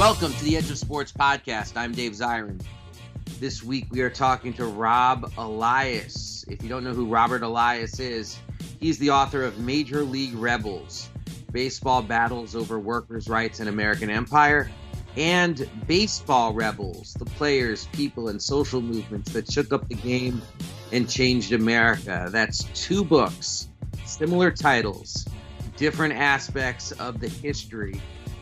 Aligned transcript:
Welcome 0.00 0.32
to 0.32 0.44
the 0.44 0.56
Edge 0.56 0.70
of 0.70 0.78
Sports 0.78 1.12
podcast. 1.12 1.76
I'm 1.76 1.92
Dave 1.92 2.12
Zirin. 2.12 2.58
This 3.38 3.62
week 3.62 3.84
we 3.90 4.00
are 4.00 4.08
talking 4.08 4.54
to 4.54 4.64
Rob 4.64 5.30
Elias. 5.36 6.42
If 6.48 6.62
you 6.62 6.70
don't 6.70 6.84
know 6.84 6.94
who 6.94 7.04
Robert 7.04 7.42
Elias 7.42 8.00
is, 8.00 8.38
he's 8.80 8.96
the 8.96 9.10
author 9.10 9.44
of 9.44 9.58
Major 9.58 10.02
League 10.02 10.34
Rebels 10.34 11.10
Baseball 11.52 12.00
Battles 12.00 12.56
Over 12.56 12.78
Workers' 12.78 13.28
Rights 13.28 13.60
in 13.60 13.68
American 13.68 14.08
Empire 14.08 14.70
and 15.18 15.68
Baseball 15.86 16.54
Rebels, 16.54 17.12
the 17.18 17.26
players, 17.26 17.86
people, 17.92 18.28
and 18.28 18.40
social 18.40 18.80
movements 18.80 19.34
that 19.34 19.52
shook 19.52 19.70
up 19.70 19.86
the 19.90 19.96
game 19.96 20.40
and 20.92 21.10
changed 21.10 21.52
America. 21.52 22.30
That's 22.30 22.64
two 22.72 23.04
books, 23.04 23.68
similar 24.06 24.50
titles, 24.50 25.28
different 25.76 26.14
aspects 26.14 26.90
of 26.92 27.20
the 27.20 27.28
history 27.28 28.00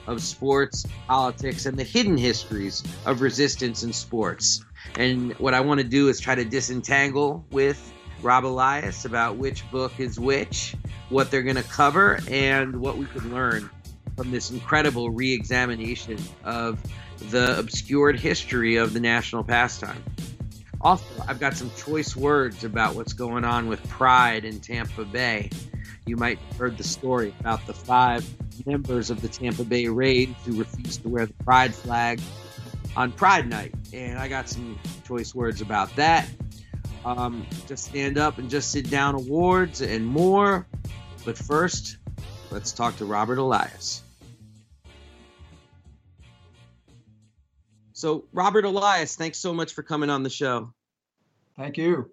of 0.09 0.23
sports, 0.23 0.85
politics, 1.07 1.67
and 1.67 1.79
the 1.79 1.85
hidden 1.85 2.17
histories 2.17 2.83
of 3.07 3.21
resistance 3.21 3.85
in 3.85 3.93
sports. 3.93 4.65
And 4.97 5.33
what 5.35 5.55
I 5.55 5.61
want 5.61 5.81
to 5.81 5.87
do 5.87 6.09
is 6.09 6.19
try 6.19 6.35
to 6.35 6.45
disentangle 6.45 7.45
with 7.51 7.93
Rob 8.23 8.45
Elias 8.45 9.05
about 9.05 9.37
which 9.37 9.71
book 9.71 10.01
is 10.01 10.19
which, 10.19 10.75
what 11.11 11.31
they're 11.31 11.43
going 11.43 11.57
to 11.57 11.63
cover, 11.63 12.19
and 12.29 12.81
what 12.81 12.97
we 12.97 13.05
could 13.07 13.25
learn 13.27 13.71
from 14.17 14.31
this 14.33 14.51
incredible 14.51 15.11
re 15.11 15.33
examination 15.33 16.19
of 16.43 16.83
the 17.31 17.59
obscured 17.59 18.19
history 18.19 18.77
of 18.77 18.93
the 18.93 19.01
national 19.01 19.45
pastime. 19.45 20.03
Also, 20.81 21.05
I've 21.27 21.41
got 21.41 21.55
some 21.55 21.71
choice 21.77 22.17
words 22.17 22.65
about 22.65 22.95
what's 22.95 23.13
going 23.13 23.45
on 23.45 23.67
with 23.67 23.87
pride 23.89 24.45
in 24.45 24.61
Tampa 24.61 25.05
Bay. 25.05 25.51
You 26.09 26.17
might 26.17 26.39
have 26.39 26.57
heard 26.57 26.79
the 26.79 26.85
story 26.85 27.35
about 27.39 27.67
the 27.67 27.75
five 27.75 28.27
members 28.65 29.11
of 29.11 29.21
the 29.21 29.29
Tampa 29.29 29.63
Bay 29.63 29.89
Rays 29.89 30.31
who 30.47 30.59
refused 30.59 31.03
to 31.03 31.09
wear 31.11 31.27
the 31.27 31.35
pride 31.45 31.75
flag 31.75 32.19
on 32.97 33.13
Pride 33.13 33.47
Night. 33.47 33.75
And 33.93 34.19
I 34.19 34.27
got 34.27 34.49
some 34.49 34.79
choice 35.07 35.35
words 35.35 35.61
about 35.61 35.95
that. 35.97 36.27
Um, 37.05 37.47
just 37.67 37.85
stand 37.85 38.17
up 38.17 38.39
and 38.39 38.49
just 38.49 38.73
sit 38.73 38.89
down 38.89 39.17
awards 39.17 39.83
and 39.83 40.07
more. 40.07 40.67
But 41.27 41.37
first, 41.37 41.99
let's 42.51 42.73
talk 42.73 42.97
to 42.97 43.05
Robert 43.05 43.37
Elias. 43.37 44.03
So, 47.93 48.25
Robert 48.33 48.65
Elias, 48.65 49.15
thanks 49.15 49.37
so 49.37 49.53
much 49.53 49.75
for 49.75 49.83
coming 49.83 50.09
on 50.09 50.23
the 50.23 50.31
show. 50.31 50.73
Thank 51.55 51.77
you. 51.77 52.11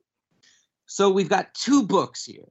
So, 0.85 1.11
we've 1.11 1.29
got 1.29 1.53
two 1.53 1.83
books 1.83 2.25
here. 2.25 2.49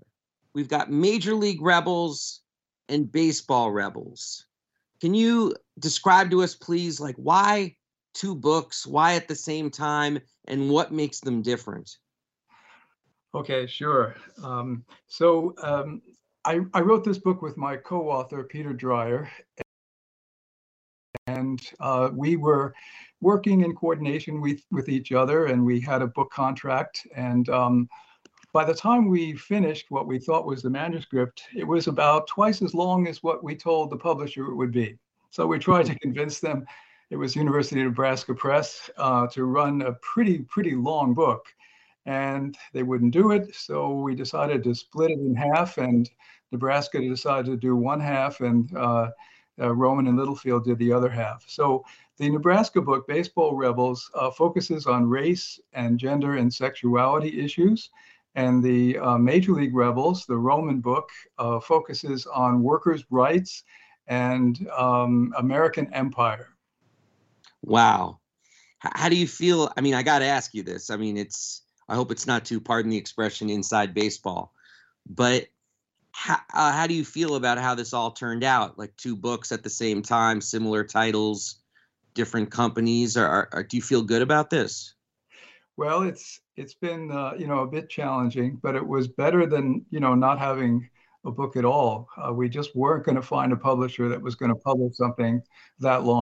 We've 0.54 0.68
got 0.68 0.90
Major 0.90 1.34
League 1.34 1.60
Rebels 1.60 2.40
and 2.88 3.10
Baseball 3.10 3.72
Rebels. 3.72 4.46
Can 5.00 5.14
you 5.14 5.54
describe 5.78 6.30
to 6.30 6.42
us, 6.42 6.54
please, 6.54 7.00
like 7.00 7.16
why 7.16 7.76
two 8.14 8.34
books, 8.34 8.86
why 8.86 9.14
at 9.14 9.28
the 9.28 9.34
same 9.34 9.70
time, 9.70 10.18
and 10.46 10.70
what 10.70 10.92
makes 10.92 11.20
them 11.20 11.42
different? 11.42 11.98
Okay, 13.34 13.66
sure. 13.66 14.14
Um, 14.42 14.84
so 15.08 15.54
um, 15.62 16.00
I, 16.44 16.60
I, 16.72 16.80
wrote 16.80 17.02
this 17.02 17.18
book 17.18 17.42
with 17.42 17.56
my 17.56 17.76
co-author 17.76 18.44
Peter 18.44 18.72
Dreier, 18.72 19.28
and 21.26 21.60
uh, 21.80 22.10
we 22.12 22.36
were 22.36 22.72
working 23.20 23.62
in 23.62 23.74
coordination 23.74 24.40
with 24.40 24.62
with 24.70 24.88
each 24.88 25.10
other, 25.10 25.46
and 25.46 25.64
we 25.64 25.80
had 25.80 26.00
a 26.00 26.06
book 26.06 26.30
contract. 26.30 27.04
And 27.16 27.48
um, 27.48 27.88
by 28.54 28.64
the 28.64 28.72
time 28.72 29.08
we 29.08 29.34
finished 29.34 29.90
what 29.90 30.06
we 30.06 30.16
thought 30.16 30.46
was 30.46 30.62
the 30.62 30.70
manuscript, 30.70 31.42
it 31.56 31.64
was 31.64 31.88
about 31.88 32.28
twice 32.28 32.62
as 32.62 32.72
long 32.72 33.08
as 33.08 33.20
what 33.20 33.42
we 33.42 33.56
told 33.56 33.90
the 33.90 33.96
publisher 33.96 34.46
it 34.46 34.54
would 34.54 34.70
be. 34.70 34.96
So 35.30 35.44
we 35.44 35.58
tried 35.58 35.86
to 35.86 35.98
convince 35.98 36.38
them. 36.38 36.64
It 37.10 37.16
was 37.16 37.34
University 37.34 37.80
of 37.80 37.88
Nebraska 37.88 38.32
Press 38.32 38.88
uh, 38.96 39.26
to 39.26 39.44
run 39.44 39.82
a 39.82 39.94
pretty 39.94 40.38
pretty 40.38 40.76
long 40.76 41.14
book 41.14 41.46
and 42.06 42.56
they 42.72 42.84
wouldn't 42.84 43.12
do 43.12 43.32
it. 43.32 43.52
So 43.56 43.90
we 43.90 44.14
decided 44.14 44.62
to 44.64 44.74
split 44.74 45.10
it 45.10 45.18
in 45.18 45.34
half, 45.34 45.78
and 45.78 46.08
Nebraska 46.52 47.00
decided 47.00 47.46
to 47.46 47.56
do 47.56 47.74
one 47.74 47.98
half, 47.98 48.40
and 48.40 48.70
uh, 48.76 49.10
uh, 49.60 49.74
Rowman 49.74 50.06
and 50.06 50.16
Littlefield 50.16 50.64
did 50.64 50.78
the 50.78 50.92
other 50.92 51.08
half. 51.08 51.44
So 51.48 51.84
the 52.18 52.30
Nebraska 52.30 52.80
book, 52.80 53.08
Baseball 53.08 53.56
Rebels, 53.56 54.10
uh, 54.14 54.30
focuses 54.30 54.86
on 54.86 55.08
race 55.08 55.58
and 55.72 55.98
gender 55.98 56.36
and 56.36 56.52
sexuality 56.52 57.40
issues. 57.40 57.90
And 58.34 58.62
the 58.62 58.98
uh, 58.98 59.18
Major 59.18 59.52
League 59.52 59.74
Rebels, 59.74 60.26
the 60.26 60.36
Rowman 60.36 60.80
book, 60.80 61.08
uh, 61.38 61.60
focuses 61.60 62.26
on 62.26 62.62
workers' 62.62 63.04
rights 63.10 63.62
and 64.08 64.68
um, 64.76 65.32
American 65.38 65.92
empire. 65.94 66.48
Wow. 67.62 68.18
How 68.78 69.08
do 69.08 69.16
you 69.16 69.26
feel? 69.26 69.72
I 69.76 69.80
mean, 69.80 69.94
I 69.94 70.02
got 70.02 70.18
to 70.18 70.26
ask 70.26 70.52
you 70.52 70.62
this. 70.62 70.90
I 70.90 70.96
mean, 70.96 71.16
it's 71.16 71.62
I 71.88 71.94
hope 71.94 72.10
it's 72.10 72.26
not 72.26 72.44
too, 72.44 72.60
pardon 72.60 72.90
the 72.90 72.96
expression, 72.96 73.50
inside 73.50 73.94
baseball. 73.94 74.52
But 75.06 75.46
how, 76.12 76.38
uh, 76.52 76.72
how 76.72 76.86
do 76.86 76.94
you 76.94 77.04
feel 77.04 77.34
about 77.36 77.58
how 77.58 77.74
this 77.74 77.92
all 77.92 78.10
turned 78.10 78.44
out? 78.44 78.78
Like 78.78 78.96
two 78.96 79.16
books 79.16 79.52
at 79.52 79.62
the 79.62 79.70
same 79.70 80.02
time, 80.02 80.40
similar 80.40 80.84
titles, 80.84 81.56
different 82.14 82.50
companies. 82.50 83.16
Or, 83.16 83.48
or 83.52 83.62
do 83.62 83.76
you 83.76 83.82
feel 83.82 84.02
good 84.02 84.22
about 84.22 84.50
this? 84.50 84.93
Well, 85.76 86.02
it's 86.02 86.40
it's 86.56 86.74
been 86.74 87.10
uh, 87.10 87.32
you 87.38 87.46
know 87.46 87.60
a 87.60 87.66
bit 87.66 87.88
challenging, 87.90 88.58
but 88.62 88.76
it 88.76 88.86
was 88.86 89.08
better 89.08 89.46
than 89.46 89.84
you 89.90 90.00
know 90.00 90.14
not 90.14 90.38
having 90.38 90.88
a 91.24 91.30
book 91.32 91.56
at 91.56 91.64
all. 91.64 92.08
Uh, 92.16 92.32
we 92.32 92.48
just 92.48 92.76
weren't 92.76 93.04
going 93.04 93.16
to 93.16 93.22
find 93.22 93.52
a 93.52 93.56
publisher 93.56 94.08
that 94.08 94.22
was 94.22 94.34
going 94.36 94.50
to 94.52 94.60
publish 94.60 94.96
something 94.96 95.42
that 95.80 96.04
long. 96.04 96.23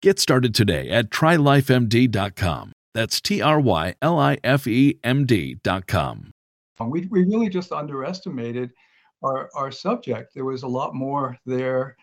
Get 0.00 0.20
started 0.20 0.54
today 0.54 0.90
at 0.90 1.10
trylifemd.com. 1.10 2.72
That's 2.94 3.20
T 3.20 3.42
R 3.42 3.58
Y 3.58 3.94
L 4.00 4.16
I 4.16 4.38
F 4.44 4.68
E 4.68 4.96
M 5.02 5.26
D.com. 5.26 6.30
We, 6.80 7.06
we 7.06 7.24
really 7.24 7.48
just 7.48 7.72
underestimated 7.72 8.70
our, 9.24 9.50
our 9.56 9.72
subject. 9.72 10.34
There 10.34 10.44
was 10.44 10.62
a 10.62 10.68
lot 10.68 10.94
more 10.94 11.36
there, 11.44 11.96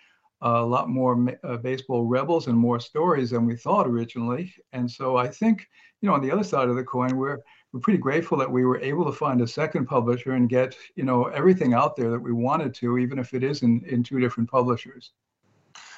uh, 0.43 0.59
a 0.59 0.65
lot 0.65 0.89
more 0.89 1.25
uh, 1.45 1.55
baseball 1.55 2.03
rebels 2.03 2.47
and 2.47 2.57
more 2.57 2.81
stories 2.81 3.29
than 3.29 3.45
we 3.45 3.55
thought 3.55 3.87
originally. 3.87 4.53
And 4.73 4.91
so 4.91 5.15
I 5.15 5.29
think, 5.29 5.65
you 6.01 6.09
know, 6.09 6.15
on 6.15 6.21
the 6.21 6.31
other 6.31 6.43
side 6.43 6.67
of 6.67 6.75
the 6.75 6.83
coin, 6.83 7.15
we're, 7.15 7.39
we're 7.71 7.79
pretty 7.79 7.99
grateful 7.99 8.37
that 8.39 8.51
we 8.51 8.65
were 8.65 8.81
able 8.81 9.05
to 9.05 9.13
find 9.13 9.39
a 9.39 9.47
second 9.47 9.85
publisher 9.85 10.33
and 10.33 10.49
get, 10.49 10.75
you 10.95 11.03
know, 11.05 11.27
everything 11.27 11.73
out 11.73 11.95
there 11.95 12.11
that 12.11 12.19
we 12.21 12.33
wanted 12.33 12.73
to, 12.73 12.97
even 12.97 13.19
if 13.19 13.33
it 13.33 13.41
is 13.41 13.63
in, 13.63 13.81
in 13.87 14.03
two 14.03 14.19
different 14.19 14.51
publishers. 14.51 15.13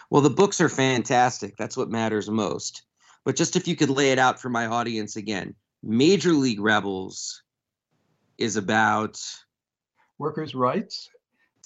Well, 0.09 0.21
the 0.21 0.30
books 0.30 0.62
are 0.62 0.69
fantastic. 0.69 1.57
That's 1.57 1.77
what 1.77 1.89
matters 1.89 2.30
most. 2.30 2.83
But 3.25 3.36
just 3.36 3.56
if 3.56 3.68
you 3.68 3.75
could 3.75 3.89
lay 3.89 4.12
it 4.12 4.19
out 4.19 4.39
for 4.39 4.50
my 4.50 4.68
audience 4.68 5.15
again 5.15 5.56
Major 5.83 6.31
League 6.31 6.59
Rebels, 6.59 7.44
is 8.38 8.56
about 8.56 9.19
workers' 10.18 10.56
rights, 10.56 11.09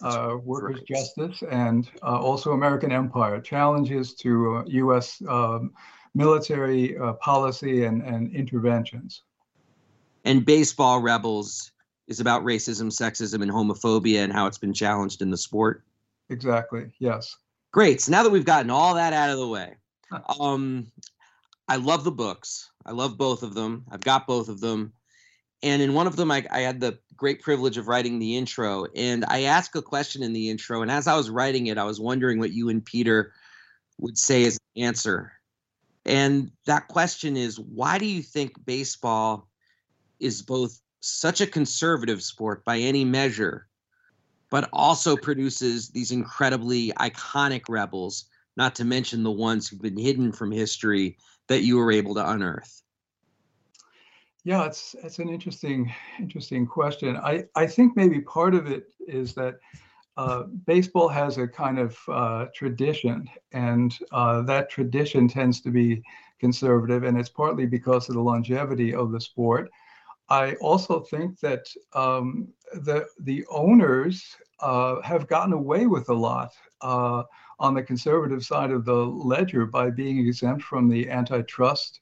uh, 0.04 0.38
workers' 0.44 0.78
rights. 0.90 1.14
justice, 1.16 1.44
and 1.50 1.90
uh, 2.02 2.20
also 2.20 2.54
American 2.54 2.92
empire, 2.92 3.40
challenges 3.42 4.14
to 4.16 4.58
uh, 4.58 4.64
U.S. 4.68 5.22
Um, 5.28 5.74
military 6.14 6.98
uh, 6.98 7.14
policy 7.14 7.86
and, 7.86 8.02
and 8.02 8.34
interventions. 8.34 9.24
And 10.26 10.46
Baseball 10.46 11.00
Rebels 11.02 11.72
is 12.08 12.20
about 12.20 12.44
racism, 12.44 12.88
sexism, 12.88 13.42
and 13.42 13.52
homophobia 13.52 14.24
and 14.24 14.34
how 14.34 14.46
it's 14.48 14.58
been 14.58 14.74
challenged 14.74 15.22
in 15.22 15.30
the 15.30 15.38
sport. 15.38 15.84
Exactly, 16.30 16.92
yes. 17.00 17.36
Great. 17.72 18.02
So 18.02 18.12
now 18.12 18.24
that 18.24 18.32
we've 18.32 18.46
gotten 18.46 18.70
all 18.70 18.96
that 18.96 19.14
out 19.14 19.30
of 19.30 19.38
the 19.38 19.48
way, 19.48 19.76
um, 20.40 20.92
I 21.68 21.78
love 21.78 22.04
the 22.04 22.12
books. 22.12 22.70
I 22.86 22.92
love 22.92 23.18
both 23.18 23.44
of 23.44 23.54
them. 23.54 23.86
I've 23.92 24.02
got 24.02 24.28
both 24.28 24.50
of 24.50 24.60
them. 24.60 24.94
And 25.64 25.82
in 25.82 25.94
one 25.94 26.08
of 26.08 26.16
them, 26.16 26.32
I, 26.32 26.46
I 26.52 26.62
had 26.62 26.82
the 26.82 26.98
great 27.16 27.42
privilege 27.42 27.78
of 27.78 27.88
writing 27.88 28.20
the 28.20 28.36
intro. 28.36 28.88
And 28.96 29.24
I 29.28 29.44
asked 29.44 29.76
a 29.76 29.82
question 29.82 30.24
in 30.24 30.34
the 30.34 30.50
intro. 30.50 30.82
And 30.82 30.92
as 30.92 31.08
I 31.08 31.16
was 31.16 31.30
writing 31.30 31.68
it, 31.68 31.78
I 31.78 31.84
was 31.84 32.00
wondering 32.00 32.40
what 32.40 32.52
you 32.52 32.70
and 32.70 32.84
Peter 32.84 33.32
would 34.00 34.18
say 34.18 34.44
as 34.46 34.58
an 34.76 34.84
answer. 34.84 35.32
And 36.06 36.52
that 36.66 36.88
question 36.88 37.38
is 37.38 37.60
why 37.60 38.00
do 38.00 38.06
you 38.06 38.24
think 38.24 38.66
baseball 38.66 39.48
is 40.20 40.42
both 40.42 40.82
such 41.00 41.42
a 41.42 41.48
conservative 41.48 42.22
sport 42.24 42.66
by 42.66 42.78
any 42.78 43.06
measure, 43.06 43.68
but 44.52 44.70
also 44.74 45.18
produces 45.18 45.90
these 45.90 46.12
incredibly 46.12 46.92
iconic 47.00 47.64
rebels, 47.68 48.26
not 48.58 48.76
to 48.76 48.86
mention 48.86 49.24
the 49.24 49.32
ones 49.32 49.68
who've 49.68 49.82
been 49.82 49.98
hidden 49.98 50.32
from 50.32 50.52
history 50.52 51.18
that 51.48 51.64
you 51.64 51.78
were 51.78 51.92
able 51.92 52.14
to 52.14 52.30
unearth? 52.30 52.84
Yeah, 54.44 54.66
it's 54.66 54.96
it's 55.04 55.20
an 55.20 55.30
interesting 55.30 55.92
interesting 56.20 56.68
question. 56.68 57.16
I 57.18 57.46
I 57.56 57.66
think 57.66 57.96
maybe 57.96 58.22
part 58.22 58.54
of 58.54 58.68
it 58.68 58.92
is 59.08 59.34
that 59.36 59.56
uh, 60.18 60.44
baseball 60.66 61.08
has 61.08 61.38
a 61.38 61.48
kind 61.48 61.80
of 61.80 61.98
uh, 62.08 62.46
tradition, 62.54 63.30
and 63.54 63.98
uh, 64.12 64.42
that 64.44 64.70
tradition 64.70 65.28
tends 65.28 65.62
to 65.62 65.72
be 65.72 66.04
conservative, 66.40 67.04
and 67.04 67.18
it's 67.18 67.30
partly 67.30 67.66
because 67.66 68.10
of 68.10 68.16
the 68.16 68.22
longevity 68.22 68.94
of 68.94 69.12
the 69.12 69.22
sport. 69.22 69.70
I 70.30 70.54
also 70.56 71.02
think 71.02 71.40
that 71.42 71.66
um, 71.94 72.48
the 72.74 73.06
the 73.20 73.46
owners 73.50 74.36
uh, 74.60 75.02
have 75.02 75.28
gotten 75.28 75.54
away 75.54 75.88
with 75.88 76.10
a 76.10 76.14
lot 76.14 76.52
uh, 76.82 77.24
on 77.60 77.74
the 77.74 77.84
conservative 77.84 78.44
side 78.44 78.72
of 78.72 78.86
the 78.86 78.94
ledger 78.94 79.66
by 79.66 79.90
being 79.90 80.20
exempt 80.20 80.64
from 80.64 80.88
the 80.88 81.10
antitrust 81.10 82.02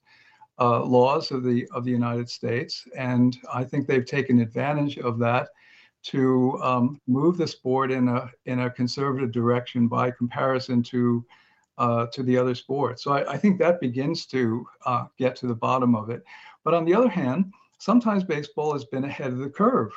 uh, 0.59 0.83
laws 0.83 1.31
of 1.31 1.43
the 1.43 1.67
of 1.73 1.85
the 1.85 1.91
United 1.91 2.29
States, 2.29 2.85
and 2.97 3.37
I 3.53 3.63
think 3.63 3.87
they've 3.87 4.05
taken 4.05 4.39
advantage 4.39 4.97
of 4.97 5.17
that 5.19 5.49
to 6.01 6.57
um, 6.61 7.01
move 7.07 7.37
the 7.37 7.47
sport 7.47 7.91
in 7.91 8.07
a 8.07 8.29
in 8.45 8.59
a 8.59 8.69
conservative 8.69 9.31
direction 9.31 9.87
by 9.87 10.11
comparison 10.11 10.83
to 10.83 11.25
uh, 11.77 12.07
to 12.07 12.23
the 12.23 12.37
other 12.37 12.55
sports. 12.55 13.03
So 13.03 13.11
I, 13.11 13.33
I 13.33 13.37
think 13.37 13.57
that 13.59 13.79
begins 13.79 14.25
to 14.27 14.65
uh, 14.85 15.05
get 15.17 15.35
to 15.37 15.47
the 15.47 15.55
bottom 15.55 15.95
of 15.95 16.09
it. 16.09 16.23
But 16.63 16.73
on 16.73 16.83
the 16.83 16.93
other 16.93 17.09
hand, 17.09 17.53
sometimes 17.79 18.23
baseball 18.23 18.73
has 18.73 18.85
been 18.85 19.03
ahead 19.03 19.31
of 19.31 19.39
the 19.39 19.49
curve, 19.49 19.91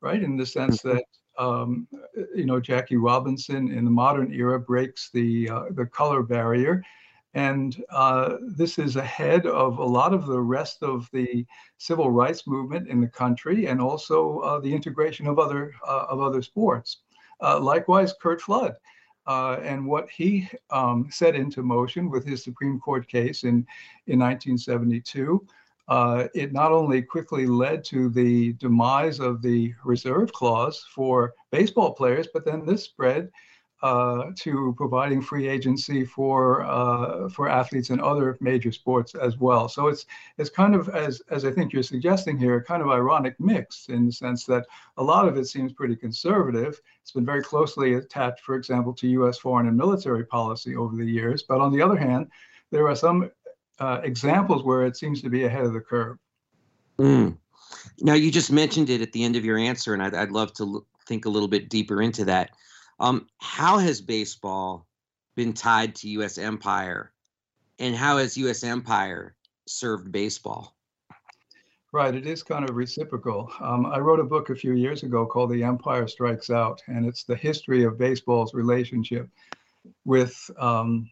right? 0.00 0.22
In 0.22 0.36
the 0.36 0.46
sense 0.46 0.82
mm-hmm. 0.82 0.96
that 0.96 1.04
um, 1.38 1.86
you 2.34 2.46
know 2.46 2.58
Jackie 2.58 2.96
Robinson 2.96 3.70
in 3.70 3.84
the 3.84 3.90
modern 3.90 4.32
era 4.32 4.58
breaks 4.58 5.10
the 5.12 5.48
uh, 5.48 5.64
the 5.70 5.86
color 5.86 6.22
barrier 6.22 6.82
and 7.36 7.84
uh, 7.90 8.38
this 8.40 8.78
is 8.78 8.96
ahead 8.96 9.44
of 9.44 9.76
a 9.76 9.84
lot 9.84 10.14
of 10.14 10.24
the 10.24 10.40
rest 10.40 10.82
of 10.82 11.06
the 11.12 11.44
civil 11.76 12.10
rights 12.10 12.46
movement 12.46 12.88
in 12.88 12.98
the 12.98 13.06
country 13.06 13.66
and 13.66 13.78
also 13.78 14.38
uh, 14.38 14.58
the 14.58 14.74
integration 14.74 15.26
of 15.26 15.38
other, 15.38 15.74
uh, 15.86 16.06
of 16.08 16.22
other 16.22 16.40
sports. 16.40 17.02
Uh, 17.42 17.60
likewise, 17.60 18.14
Curt 18.22 18.40
Flood. 18.40 18.74
Uh, 19.26 19.58
and 19.62 19.86
what 19.86 20.08
he 20.08 20.48
um, 20.70 21.08
set 21.10 21.34
into 21.34 21.62
motion 21.62 22.08
with 22.08 22.24
his 22.24 22.42
Supreme 22.42 22.80
Court 22.80 23.06
case 23.06 23.42
in, 23.42 23.66
in 24.06 24.18
1972 24.18 25.46
uh, 25.88 26.28
it 26.34 26.52
not 26.52 26.72
only 26.72 27.02
quickly 27.02 27.46
led 27.46 27.84
to 27.84 28.08
the 28.08 28.54
demise 28.54 29.20
of 29.20 29.42
the 29.42 29.74
reserve 29.84 30.32
clause 30.32 30.84
for 30.94 31.34
baseball 31.50 31.92
players, 31.92 32.26
but 32.32 32.44
then 32.44 32.66
this 32.66 32.84
spread 32.84 33.30
uh, 33.82 34.30
to 34.34 34.74
providing 34.76 35.20
free 35.20 35.46
agency 35.46 36.04
for 36.04 36.62
uh, 36.62 37.28
for 37.28 37.48
athletes 37.48 37.90
in 37.90 38.00
other 38.00 38.36
major 38.40 38.72
sports 38.72 39.14
as 39.14 39.36
well. 39.38 39.68
So 39.68 39.88
it's 39.88 40.06
it's 40.38 40.50
kind 40.50 40.74
of 40.74 40.88
as 40.88 41.20
as 41.30 41.44
I 41.44 41.50
think 41.50 41.72
you're 41.72 41.82
suggesting 41.82 42.38
here, 42.38 42.56
a 42.56 42.64
kind 42.64 42.82
of 42.82 42.88
ironic 42.88 43.38
mix 43.38 43.88
in 43.88 44.06
the 44.06 44.12
sense 44.12 44.44
that 44.46 44.66
a 44.96 45.02
lot 45.02 45.28
of 45.28 45.36
it 45.36 45.46
seems 45.46 45.72
pretty 45.72 45.94
conservative. 45.94 46.80
It's 47.02 47.12
been 47.12 47.26
very 47.26 47.42
closely 47.42 47.94
attached, 47.94 48.40
for 48.40 48.54
example, 48.56 48.94
to 48.94 49.08
U.S. 49.08 49.38
foreign 49.38 49.68
and 49.68 49.76
military 49.76 50.24
policy 50.24 50.74
over 50.74 50.96
the 50.96 51.04
years. 51.04 51.42
But 51.42 51.60
on 51.60 51.72
the 51.72 51.82
other 51.82 51.96
hand, 51.96 52.28
there 52.70 52.88
are 52.88 52.96
some 52.96 53.30
uh, 53.78 54.00
examples 54.02 54.64
where 54.64 54.84
it 54.84 54.96
seems 54.96 55.22
to 55.22 55.30
be 55.30 55.44
ahead 55.44 55.64
of 55.64 55.72
the 55.72 55.80
curve. 55.80 56.18
Mm. 56.98 57.36
Now 58.00 58.14
you 58.14 58.30
just 58.30 58.52
mentioned 58.52 58.90
it 58.90 59.00
at 59.00 59.12
the 59.12 59.24
end 59.24 59.36
of 59.36 59.44
your 59.44 59.58
answer, 59.58 59.94
and 59.94 60.02
I'd, 60.02 60.14
I'd 60.14 60.32
love 60.32 60.52
to 60.54 60.86
think 61.06 61.24
a 61.24 61.30
little 61.30 61.48
bit 61.48 61.68
deeper 61.68 62.02
into 62.02 62.24
that. 62.24 62.50
Um, 62.98 63.26
how 63.38 63.78
has 63.78 64.00
baseball 64.00 64.86
been 65.34 65.52
tied 65.52 65.94
to 65.96 66.08
U.S. 66.10 66.38
empire, 66.38 67.12
and 67.78 67.94
how 67.94 68.18
has 68.18 68.36
U.S. 68.38 68.64
empire 68.64 69.36
served 69.66 70.10
baseball? 70.10 70.74
Right, 71.92 72.14
it 72.14 72.26
is 72.26 72.42
kind 72.42 72.68
of 72.68 72.76
reciprocal. 72.76 73.50
Um, 73.60 73.86
I 73.86 73.98
wrote 73.98 74.20
a 74.20 74.24
book 74.24 74.50
a 74.50 74.54
few 74.54 74.72
years 74.72 75.02
ago 75.02 75.24
called 75.24 75.50
The 75.50 75.62
Empire 75.62 76.06
Strikes 76.08 76.50
Out, 76.50 76.82
and 76.88 77.06
it's 77.06 77.24
the 77.24 77.36
history 77.36 77.84
of 77.84 77.98
baseball's 77.98 78.54
relationship 78.54 79.28
with 80.04 80.50
um, 80.58 81.08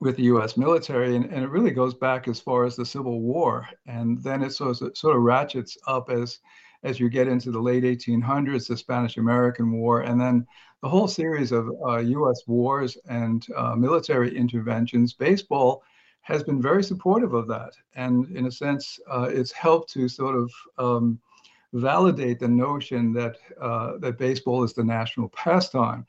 with 0.00 0.16
the 0.16 0.24
U.S. 0.24 0.56
military, 0.56 1.16
and, 1.16 1.24
and, 1.26 1.42
it 1.44 1.48
really 1.48 1.70
goes 1.70 1.94
back 1.94 2.28
as 2.28 2.38
far 2.38 2.64
as 2.64 2.76
the 2.76 2.84
Civil 2.84 3.20
War, 3.20 3.66
and 3.86 4.22
then 4.22 4.42
it 4.42 4.52
sort 4.52 4.80
of, 4.82 4.96
sort 4.96 5.16
of 5.16 5.22
ratchets 5.22 5.78
up 5.86 6.10
as 6.10 6.38
as 6.82 7.00
you 7.00 7.08
get 7.08 7.26
into 7.26 7.50
the 7.50 7.58
late 7.58 7.82
1800s, 7.82 8.68
the 8.68 8.76
Spanish-American 8.76 9.72
War, 9.72 10.02
and 10.02 10.20
then 10.20 10.46
the 10.82 10.88
whole 10.88 11.08
series 11.08 11.50
of 11.50 11.68
uh, 11.84 11.98
U.S. 11.98 12.42
wars 12.46 12.96
and 13.08 13.44
uh, 13.56 13.74
military 13.74 14.36
interventions, 14.36 15.14
baseball 15.14 15.82
has 16.22 16.42
been 16.42 16.60
very 16.60 16.84
supportive 16.84 17.34
of 17.34 17.48
that. 17.48 17.72
And 17.94 18.28
in 18.36 18.46
a 18.46 18.52
sense, 18.52 19.00
uh, 19.10 19.28
it's 19.30 19.52
helped 19.52 19.92
to 19.94 20.08
sort 20.08 20.36
of 20.36 20.52
um, 20.78 21.18
validate 21.72 22.40
the 22.40 22.48
notion 22.48 23.12
that, 23.14 23.36
uh, 23.60 23.98
that 23.98 24.18
baseball 24.18 24.62
is 24.62 24.72
the 24.72 24.84
national 24.84 25.28
pastime. 25.30 26.06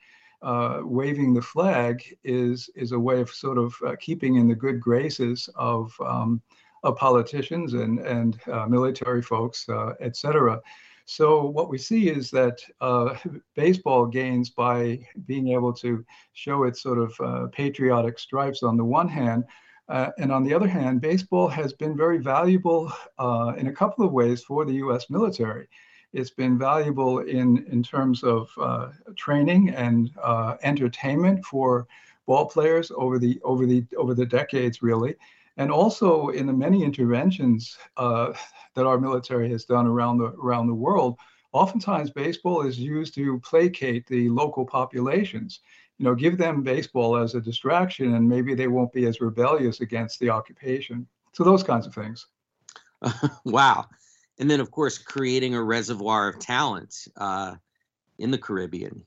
Uh, 0.48 0.80
waving 0.84 1.34
the 1.34 1.42
flag 1.42 2.02
is, 2.24 2.70
is 2.76 2.94
a 2.94 3.00
way 3.08 3.20
of 3.20 3.30
sort 3.30 3.58
of 3.58 3.76
uh, 3.86 3.96
keeping 4.00 4.36
in 4.36 4.48
the 4.48 4.56
good 4.56 4.80
graces 4.80 5.50
of, 5.56 5.94
um, 6.00 6.42
of 6.84 6.96
politicians 6.96 7.74
and, 7.74 8.00
and 8.00 8.40
military 8.70 9.22
folks, 9.22 9.68
et 10.00 10.16
cetera. 10.16 10.62
So 11.10 11.46
what 11.46 11.70
we 11.70 11.78
see 11.78 12.10
is 12.10 12.30
that 12.32 12.60
uh, 12.82 13.16
baseball 13.56 14.06
gains 14.06 14.50
by 14.50 15.00
being 15.26 15.48
able 15.50 15.72
to 15.76 16.06
show 16.34 16.66
its 16.66 16.82
sort 16.82 17.00
of 17.00 17.16
uh, 17.22 17.48
patriotic 17.48 18.20
stripes 18.20 18.62
on 18.62 18.76
the 18.76 18.84
one 18.84 19.08
hand, 19.08 19.46
uh, 19.88 20.10
and 20.18 20.34
on 20.34 20.44
the 20.44 20.54
other 20.54 20.68
hand, 20.68 21.00
baseball 21.00 21.48
has 21.48 21.72
been 21.72 21.96
very 21.96 22.18
valuable 22.18 22.92
uh, 23.20 23.54
in 23.58 23.68
a 23.68 23.72
couple 23.72 24.06
of 24.06 24.12
ways 24.12 24.44
for 24.44 24.66
the 24.66 24.74
U.S. 24.74 25.10
military. 25.10 25.68
It's 26.14 26.30
been 26.30 26.58
valuable 26.58 27.20
in, 27.20 27.66
in 27.70 27.84
terms 27.84 28.24
of 28.24 28.50
uh, 28.60 28.90
training 29.16 29.70
and 29.70 30.12
uh, 30.22 30.56
entertainment 30.64 31.46
for 31.46 31.88
ball 32.26 32.46
players 32.46 32.92
over 32.96 33.20
the 33.20 33.40
over 33.44 33.66
the 33.66 33.86
over 33.98 34.14
the 34.14 34.26
decades, 34.26 34.82
really 34.82 35.16
and 35.58 35.72
also 35.72 36.30
in 36.30 36.46
the 36.46 36.54
many 36.54 36.84
interventions 36.84 37.78
uh, 37.98 38.32
that 38.76 38.86
our 38.86 39.00
military 39.00 39.50
has 39.50 39.66
done 39.66 39.88
around 39.88 40.20
the 40.20 40.32
around 40.42 40.68
the 40.68 40.74
world, 40.74 41.18
oftentimes 41.52 42.12
baseball 42.12 42.62
is 42.62 42.80
used 42.80 43.16
to 43.16 43.40
placate 43.40 44.06
the 44.08 44.30
local 44.30 44.66
populations. 44.66 45.62
You 45.98 46.06
know, 46.06 46.16
give 46.16 46.38
them 46.38 46.62
baseball 46.62 47.18
as 47.18 47.34
a 47.34 47.42
distraction, 47.42 48.14
and 48.14 48.30
maybe 48.30 48.54
they 48.54 48.68
won't 48.68 48.94
be 48.94 49.08
as 49.08 49.20
rebellious 49.20 49.82
against 49.82 50.20
the 50.20 50.30
occupation. 50.30 51.08
So 51.34 51.44
those 51.44 51.64
kinds 51.64 51.88
of 51.88 51.94
things. 51.96 52.28
wow, 53.46 53.88
and 54.40 54.50
then 54.50 54.60
of 54.60 54.72
course 54.72 54.98
creating 54.98 55.56
a 55.56 55.64
reservoir 55.64 56.30
of 56.30 56.40
talent 56.40 57.08
uh, 57.18 57.56
in 58.18 58.32
the 58.32 58.38
Caribbean. 58.38 59.04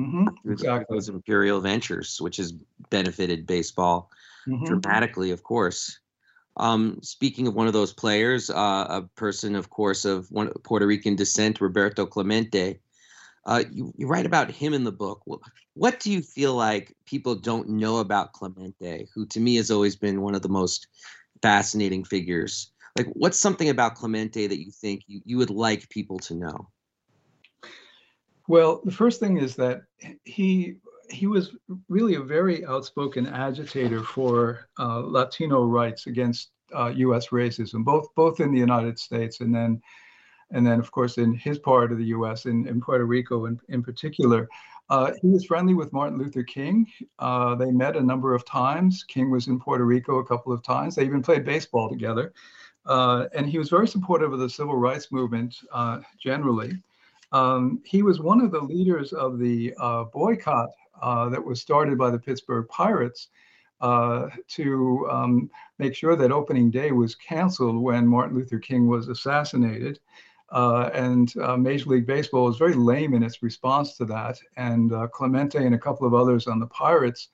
Mm-hmm, 0.00 0.50
exactly. 0.50 0.96
Those 0.96 1.08
imperial 1.08 1.60
ventures, 1.60 2.20
which 2.20 2.38
has 2.38 2.52
benefited 2.90 3.46
baseball 3.46 4.10
mm-hmm. 4.46 4.64
dramatically, 4.64 5.30
of 5.30 5.42
course. 5.42 5.98
Um, 6.56 6.98
speaking 7.02 7.46
of 7.46 7.54
one 7.54 7.66
of 7.66 7.72
those 7.72 7.92
players, 7.92 8.50
uh, 8.50 8.86
a 8.88 9.02
person, 9.16 9.54
of 9.54 9.70
course, 9.70 10.04
of 10.04 10.30
one 10.30 10.50
Puerto 10.64 10.86
Rican 10.86 11.16
descent, 11.16 11.60
Roberto 11.60 12.04
Clemente. 12.04 12.80
Uh, 13.44 13.64
you, 13.72 13.92
you, 13.96 14.06
write 14.06 14.26
about 14.26 14.50
him 14.50 14.72
in 14.72 14.84
the 14.84 14.92
book. 14.92 15.22
What 15.74 15.98
do 15.98 16.12
you 16.12 16.22
feel 16.22 16.54
like 16.54 16.94
people 17.06 17.34
don't 17.34 17.68
know 17.70 17.98
about 17.98 18.32
Clemente, 18.32 19.08
who 19.12 19.26
to 19.26 19.40
me 19.40 19.56
has 19.56 19.70
always 19.70 19.96
been 19.96 20.20
one 20.20 20.36
of 20.36 20.42
the 20.42 20.48
most 20.48 20.86
fascinating 21.40 22.04
figures? 22.04 22.71
Like, 22.96 23.06
what's 23.14 23.38
something 23.38 23.70
about 23.70 23.94
Clemente 23.94 24.46
that 24.46 24.60
you 24.60 24.70
think 24.70 25.04
you, 25.06 25.20
you 25.24 25.38
would 25.38 25.50
like 25.50 25.88
people 25.88 26.18
to 26.20 26.34
know? 26.34 26.68
Well, 28.48 28.82
the 28.84 28.92
first 28.92 29.20
thing 29.20 29.38
is 29.38 29.56
that 29.56 29.82
he 30.24 30.76
he 31.10 31.26
was 31.26 31.54
really 31.88 32.14
a 32.14 32.20
very 32.20 32.64
outspoken 32.64 33.26
agitator 33.26 34.02
for 34.02 34.68
uh, 34.78 35.00
Latino 35.00 35.64
rights 35.64 36.06
against 36.06 36.50
uh, 36.74 36.92
U.S. 36.96 37.28
racism, 37.28 37.84
both 37.84 38.08
both 38.14 38.40
in 38.40 38.52
the 38.52 38.58
United 38.58 38.98
States 38.98 39.40
and 39.40 39.54
then 39.54 39.80
and 40.50 40.66
then 40.66 40.78
of 40.78 40.90
course 40.90 41.18
in 41.18 41.34
his 41.34 41.58
part 41.58 41.92
of 41.92 41.98
the 41.98 42.06
U.S. 42.06 42.46
in, 42.46 42.66
in 42.66 42.80
Puerto 42.80 43.04
Rico 43.04 43.46
in, 43.46 43.58
in 43.68 43.82
particular. 43.82 44.48
Uh, 44.90 45.12
he 45.22 45.28
was 45.28 45.46
friendly 45.46 45.72
with 45.72 45.92
Martin 45.92 46.18
Luther 46.18 46.42
King. 46.42 46.86
Uh, 47.18 47.54
they 47.54 47.70
met 47.70 47.96
a 47.96 48.02
number 48.02 48.34
of 48.34 48.44
times. 48.44 49.04
King 49.04 49.30
was 49.30 49.46
in 49.46 49.58
Puerto 49.58 49.84
Rico 49.84 50.18
a 50.18 50.26
couple 50.26 50.52
of 50.52 50.62
times. 50.62 50.94
They 50.94 51.04
even 51.04 51.22
played 51.22 51.44
baseball 51.44 51.88
together. 51.88 52.34
Uh, 52.86 53.26
and 53.34 53.48
he 53.48 53.58
was 53.58 53.68
very 53.68 53.86
supportive 53.86 54.32
of 54.32 54.38
the 54.38 54.50
civil 54.50 54.76
rights 54.76 55.12
movement 55.12 55.56
uh, 55.72 56.00
generally. 56.18 56.76
Um, 57.30 57.80
he 57.84 58.02
was 58.02 58.20
one 58.20 58.40
of 58.40 58.50
the 58.50 58.60
leaders 58.60 59.12
of 59.12 59.38
the 59.38 59.74
uh, 59.78 60.04
boycott 60.04 60.70
uh, 61.00 61.28
that 61.30 61.44
was 61.44 61.60
started 61.60 61.96
by 61.96 62.10
the 62.10 62.18
Pittsburgh 62.18 62.68
Pirates 62.68 63.28
uh, 63.80 64.28
to 64.48 65.08
um, 65.10 65.50
make 65.78 65.94
sure 65.94 66.14
that 66.14 66.30
opening 66.30 66.70
day 66.70 66.92
was 66.92 67.14
canceled 67.14 67.80
when 67.80 68.06
Martin 68.06 68.36
Luther 68.36 68.58
King 68.58 68.86
was 68.86 69.08
assassinated. 69.08 69.98
Uh, 70.50 70.90
and 70.92 71.34
Major 71.62 71.88
League 71.88 72.06
Baseball 72.06 72.44
was 72.44 72.58
very 72.58 72.74
lame 72.74 73.14
in 73.14 73.22
its 73.22 73.42
response 73.42 73.96
to 73.96 74.04
that. 74.04 74.38
And 74.58 74.92
Clemente 75.12 75.64
and 75.64 75.74
a 75.74 75.78
couple 75.78 76.06
of 76.06 76.12
others 76.12 76.46
on 76.46 76.60
the 76.60 76.66
Pirates 76.66 77.28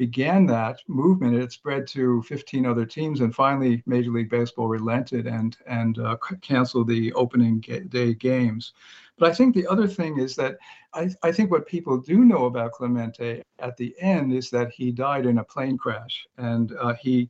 began 0.00 0.46
that 0.46 0.80
movement. 0.88 1.34
It 1.34 1.52
spread 1.52 1.86
to 1.88 2.22
15 2.22 2.64
other 2.64 2.86
teams, 2.86 3.20
and 3.20 3.34
finally, 3.34 3.82
Major 3.84 4.10
League 4.10 4.30
Baseball 4.30 4.66
relented 4.66 5.26
and 5.26 5.54
and 5.66 5.98
uh, 5.98 6.16
canceled 6.40 6.88
the 6.88 7.12
opening 7.12 7.60
day 7.60 8.14
games. 8.14 8.72
But 9.18 9.30
I 9.30 9.34
think 9.34 9.54
the 9.54 9.66
other 9.66 9.86
thing 9.86 10.18
is 10.18 10.34
that 10.36 10.56
I, 10.94 11.10
I 11.22 11.30
think 11.30 11.50
what 11.50 11.66
people 11.66 11.98
do 11.98 12.24
know 12.24 12.46
about 12.46 12.72
Clemente 12.72 13.42
at 13.58 13.76
the 13.76 13.94
end 14.00 14.32
is 14.32 14.48
that 14.48 14.72
he 14.72 14.90
died 14.90 15.26
in 15.26 15.36
a 15.36 15.44
plane 15.44 15.76
crash, 15.76 16.26
and 16.38 16.72
uh, 16.80 16.94
he 16.94 17.28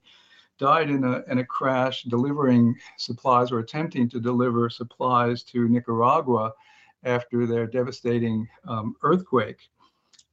died 0.57 0.91
in 0.91 1.03
a 1.03 1.25
in 1.27 1.39
a 1.39 1.45
crash 1.45 2.05
delivering 2.05 2.77
supplies 2.99 3.50
or 3.50 3.59
attempting 3.59 4.09
to 4.11 4.21
deliver 4.21 4.71
supplies 4.71 5.43
to 5.43 5.69
Nicaragua 5.69 6.53
after 7.03 7.49
their 7.49 7.67
devastating 7.67 8.49
um, 8.69 8.95
earthquake. 9.03 9.71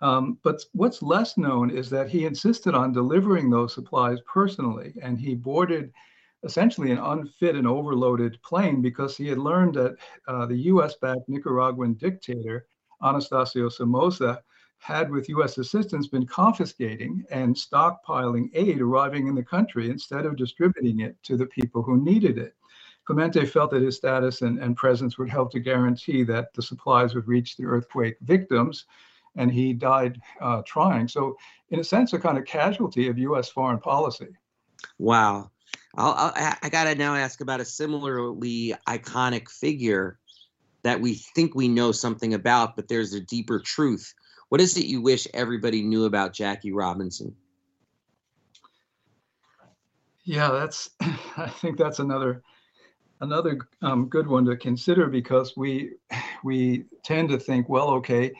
Um, 0.01 0.38
but 0.44 0.63
what's 0.74 1.01
less 1.01 1.38
known 1.38 1.72
is 1.72 1.89
that 1.89 2.10
he 2.10 2.25
insisted 2.25 2.75
on 2.75 2.94
delivering 2.94 3.50
those 3.50 3.74
supplies 3.74 4.20
personally, 4.32 4.94
and 5.01 5.20
he 5.20 5.34
boarded 5.34 5.92
essentially 6.44 6.92
an 6.92 7.00
unfit 7.00 7.56
and 7.56 7.68
overloaded 7.68 8.42
plane 8.44 8.82
because 8.82 9.18
he 9.18 9.27
had 9.27 9.39
learned 9.39 9.74
that 9.74 9.96
uh, 10.27 10.46
the 10.46 10.58
US 10.72 10.96
backed 10.96 11.27
Nicaraguan 11.27 11.96
dictator, 11.96 12.68
Anastasio 13.01 13.70
Somoza, 13.70 14.42
had, 14.80 15.10
with 15.10 15.30
US 15.30 15.58
assistance, 15.58 16.08
been 16.08 16.27
confiscating 16.27 17.25
and 17.32 17.56
stockpiling 17.56 18.50
aid 18.54 18.80
arriving 18.80 19.27
in 19.27 19.34
the 19.34 19.44
country 19.44 19.89
instead 19.89 20.25
of 20.25 20.36
distributing 20.36 21.00
it 21.00 21.18
to 21.24 21.36
the 21.36 21.48
people 21.48 21.82
who 21.82 22.04
needed 22.04 22.38
it. 22.38 22.54
Clemente 23.06 23.46
felt 23.46 23.72
that 23.72 23.82
his 23.82 23.96
status 23.96 24.42
and, 24.44 24.60
and 24.60 24.75
presence 24.75 25.18
would 25.18 25.30
help 25.30 25.51
to 25.54 25.60
guarantee 25.60 26.24
that 26.24 26.54
the 26.54 26.62
supplies 26.62 27.16
would 27.16 27.27
reach 27.27 27.58
the 27.58 27.66
earthquake 27.66 28.18
victims 28.22 28.86
and 29.38 29.51
he 29.51 29.74
died 29.74 30.20
uh, 30.41 30.62
trying. 30.65 31.08
So, 31.08 31.38
in 31.70 31.79
a 31.79 31.84
sense, 31.84 32.13
a 32.13 32.20
kind 32.20 32.38
of 32.38 32.46
casualty 32.46 33.08
of 33.08 33.17
U.S. 33.17 33.50
foreign 33.50 33.79
policy. 33.79 34.27
Wow. 35.00 35.51
I'll, 35.96 36.13
I'll, 36.13 36.56
i 36.62 36.70
got 36.70 36.84
to 36.86 36.96
now 36.96 37.15
ask 37.15 37.41
about 37.41 37.62
a 37.62 37.65
similarly 37.65 38.74
iconic 38.88 39.50
figure 39.50 40.20
that 40.84 41.01
we 41.01 41.15
think 41.36 41.56
we 41.56 41.67
know 41.67 41.91
something 41.91 42.34
about, 42.34 42.75
but 42.75 42.88
there's 42.88 43.13
a 43.13 43.20
deeper 43.20 43.60
truth. 43.60 44.13
What 44.50 44.62
is 44.62 44.77
it 44.77 44.86
you 44.86 45.01
wish 45.01 45.27
everybody 45.34 45.82
knew 45.82 46.06
about 46.06 46.34
Jackie 46.34 46.72
Robinson? 46.72 47.36
Yeah, 50.24 50.51
that's. 50.51 50.89
I 51.38 51.50
think 51.50 51.77
that's 51.77 52.00
another 52.00 52.44
another 53.22 53.60
um, 53.82 54.08
good 54.08 54.27
one 54.27 54.46
to 54.46 54.56
consider 54.56 55.08
because 55.08 55.58
we 55.58 55.94
we 56.44 56.86
tend 57.03 57.29
to 57.29 57.39
think, 57.39 57.67
well, 57.70 57.89
okay, 57.89 58.32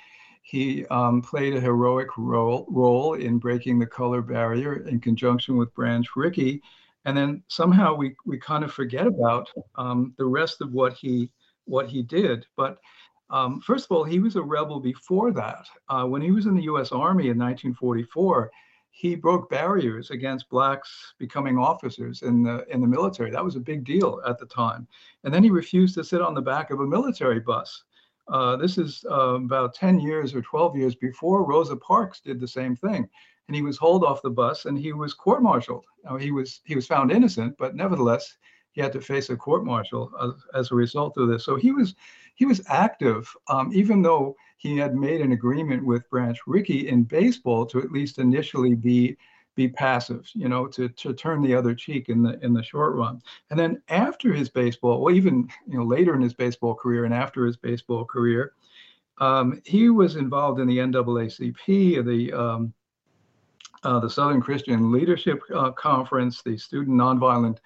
he 0.48 0.86
um, 0.86 1.22
played 1.22 1.58
a 1.58 1.60
heroic 1.60 2.08
role, 2.18 2.66
role 2.70 3.16
in 3.16 3.38
breaking 3.38 3.80
the 3.80 3.86
color 3.86 4.22
barrier 4.22 4.88
in 4.88 4.98
conjunction 5.01 5.58
with 5.58 5.74
Branch 5.74 6.08
Rickey. 6.16 6.62
And 7.04 7.18
then 7.18 7.44
somehow 7.50 7.96
we, 7.96 8.16
we 8.25 8.38
kind 8.38 8.63
of 8.63 8.72
forget 8.72 9.08
about 9.08 9.50
um, 9.75 10.13
the 10.18 10.25
rest 10.25 10.62
of 10.62 10.72
what 10.72 10.94
he 10.94 11.30
what 11.66 11.89
he 11.89 12.01
did. 12.01 12.46
But 12.56 12.77
um, 13.30 13.60
first 13.60 13.88
of 13.88 13.92
all, 13.92 14.06
he 14.06 14.20
was 14.20 14.38
a 14.38 14.42
rebel 14.42 14.80
before 14.80 15.34
that. 15.34 15.68
Uh, 15.89 16.06
when 16.06 16.22
he 16.22 16.32
was 16.32 16.46
in 16.46 16.56
the 16.56 16.63
U.S. 16.63 16.94
Army 16.94 17.25
in 17.25 17.38
1944, 17.38 18.50
he 18.92 19.16
broke 19.16 19.50
barriers 19.50 20.12
against 20.12 20.48
blacks 20.48 21.13
becoming 21.20 21.58
officers 21.58 22.22
in 22.22 22.42
the 22.42 22.66
in 22.70 22.80
the 22.80 22.88
military. 22.88 23.32
That 23.32 23.44
was 23.44 23.58
a 23.58 23.60
big 23.72 23.84
deal 23.84 24.22
at 24.25 24.39
the 24.39 24.46
time. 24.46 24.88
And 25.25 25.34
then 25.34 25.44
he 25.44 25.50
refused 25.50 25.96
to 25.96 26.06
sit 26.06 26.22
on 26.22 26.34
the 26.34 26.42
back 26.42 26.72
of 26.72 26.80
a 26.80 26.88
military 26.88 27.42
bus. 27.42 27.84
Uh, 28.29 28.55
this 28.57 28.77
is 28.77 29.05
uh, 29.10 29.36
about 29.36 29.74
10 29.74 30.00
years 30.00 30.36
or 30.36 30.41
12 30.41 30.75
years 30.75 30.96
before 30.96 31.43
Rosa 31.43 31.75
Parks 31.75 32.19
did 32.19 32.39
the 32.39 32.48
same 32.48 32.75
thing. 32.75 33.07
And 33.48 33.55
he 33.55 33.62
was 33.62 33.77
hauled 33.77 34.03
off 34.03 34.22
the 34.22 34.29
bus 34.29 34.65
and 34.65 34.77
he 34.77 34.91
was 34.91 35.13
court 35.13 35.41
martialed. 35.41 35.86
He 36.19 36.31
was 36.31 36.62
he 36.65 36.75
was 36.75 36.88
found 36.88 37.12
innocent, 37.12 37.55
but 37.57 37.75
nevertheless, 37.75 38.38
he 38.72 38.81
had 38.81 38.93
to 38.93 39.01
face 39.01 39.29
a 39.29 39.36
court 39.36 39.65
martial 39.65 40.12
as, 40.22 40.31
as 40.53 40.72
a 40.72 40.75
result 40.75 41.17
of 41.17 41.27
this. 41.27 41.46
So 41.46 41.55
he 41.55 41.72
was 41.72 41.96
he 42.36 42.46
was 42.46 42.62
active, 42.67 43.34
um, 43.48 43.72
even 43.74 44.01
though 44.01 44.36
he 44.57 44.77
had 44.77 44.96
made 44.96 45.22
an 45.22 45.31
agreement 45.31 45.86
with 45.86 46.10
Branch 46.10 46.38
Rickey 46.46 46.88
in 46.89 47.03
baseball 47.03 47.65
to 47.67 47.79
at 47.79 47.91
least 47.91 48.19
initially 48.19 48.75
be 48.75 49.17
be 49.58 49.68
passive, 49.68 50.30
you 50.34 50.48
know, 50.48 50.68
to, 50.68 50.88
to 50.88 51.14
turn 51.14 51.42
the 51.42 51.54
other 51.54 51.76
cheek 51.76 52.08
in 52.08 52.22
the 52.22 52.40
in 52.46 52.54
the 52.54 52.64
short 52.64 52.96
run. 52.96 53.22
And 53.50 53.60
then 53.60 53.82
after 53.90 54.32
his 54.32 54.48
baseball, 54.48 55.02
well, 55.02 55.14
even 55.14 55.50
you 55.68 55.78
know 55.78 55.84
later 55.84 56.16
in 56.16 56.22
his 56.22 56.34
baseball 56.34 56.76
career 56.76 57.04
and 57.04 57.14
after 57.14 57.46
his 57.46 57.58
baseball 57.58 58.06
career, 58.06 58.54
um, 59.18 59.60
he 59.66 59.90
was 59.90 60.16
involved 60.16 60.62
in 60.62 60.68
the 60.68 60.78
NAACP, 60.78 62.06
the 62.06 62.34
um, 62.34 62.74
uh, 63.84 64.00
the 64.00 64.10
Southern 64.10 64.42
Christian 64.42 64.92
Leadership 64.92 65.42
uh, 65.54 65.72
Conference, 65.72 66.42
the 66.42 66.58
Student 66.58 66.96
Nonviolent 66.96 67.58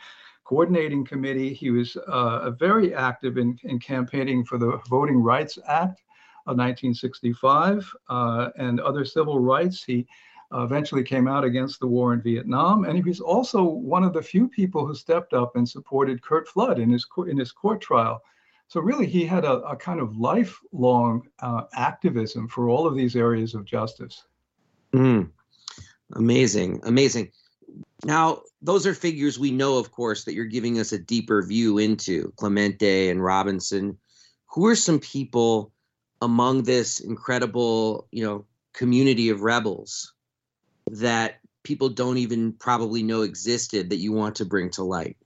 Coordinating 0.46 1.06
Committee. 1.06 1.54
He 1.54 1.72
was 1.72 1.98
uh, 2.08 2.52
very 2.52 2.96
active 2.96 3.38
in, 3.38 3.60
in 3.64 3.80
campaigning 3.80 4.46
for 4.46 4.58
the 4.58 4.80
Voting 4.90 5.22
Rights 5.22 5.60
Act 5.68 6.02
of 6.48 6.58
1965 6.58 7.90
uh, 8.10 8.50
and 8.58 8.80
other 8.80 9.06
civil 9.06 9.40
rights. 9.40 9.84
He 9.84 10.08
uh, 10.54 10.64
eventually 10.64 11.04
came 11.04 11.28
out 11.28 11.44
against 11.44 11.80
the 11.80 11.88
war 11.88 12.14
in 12.14 12.22
Vietnam, 12.22 12.86
and 12.86 12.96
he 12.96 13.04
was 13.04 13.20
also 13.20 13.64
one 13.64 14.04
of 14.04 14.14
the 14.14 14.22
few 14.22 14.48
people 14.48 14.86
who 14.86 14.94
stepped 14.94 15.34
up 15.34 15.56
and 15.56 15.68
supported 15.68 16.22
Curt 16.22 16.48
Flood 16.48 16.80
in 16.80 16.90
his 16.90 17.06
in 17.28 17.38
his 17.38 17.52
court 17.52 17.82
trial. 17.82 18.22
So 18.68 18.80
really, 18.80 19.06
he 19.06 19.26
had 19.26 19.44
a, 19.44 19.56
a 19.64 19.76
kind 19.76 20.00
of 20.00 20.16
lifelong 20.16 21.28
uh, 21.40 21.64
activism 21.74 22.48
for 22.48 22.70
all 22.70 22.88
of 22.88 22.96
these 22.96 23.16
areas 23.16 23.54
of 23.54 23.66
justice. 23.66 24.26
Mm. 24.94 25.30
Amazing, 26.14 26.82
amazing. 26.84 27.32
Now, 28.04 28.42
those 28.62 28.86
are 28.86 28.94
figures 28.94 29.38
we 29.38 29.52
know, 29.52 29.78
of 29.78 29.92
course, 29.92 30.24
that 30.24 30.34
you're 30.34 30.46
giving 30.46 30.80
us 30.80 30.92
a 30.92 31.00
deeper 31.00 31.44
view 31.44 31.78
into 31.78 32.32
Clemente 32.36 33.10
and 33.10 33.24
Robinson. 33.24 33.98
Who 34.48 34.66
are 34.68 34.76
some 34.76 35.00
people 35.00 35.72
among 36.22 36.64
this 36.64 37.00
incredible, 37.00 38.08
you 38.12 38.24
know, 38.24 38.46
community 38.74 39.30
of 39.30 39.42
rebels 39.42 40.14
that 40.92 41.40
people 41.64 41.90
don't 41.90 42.18
even 42.18 42.54
probably 42.54 43.04
know 43.04 43.22
existed 43.22 43.90
that 43.90 43.98
you 43.98 44.12
want 44.12 44.36
to 44.36 44.46
bring 44.46 44.70
to 44.72 44.84
light? 44.84 45.18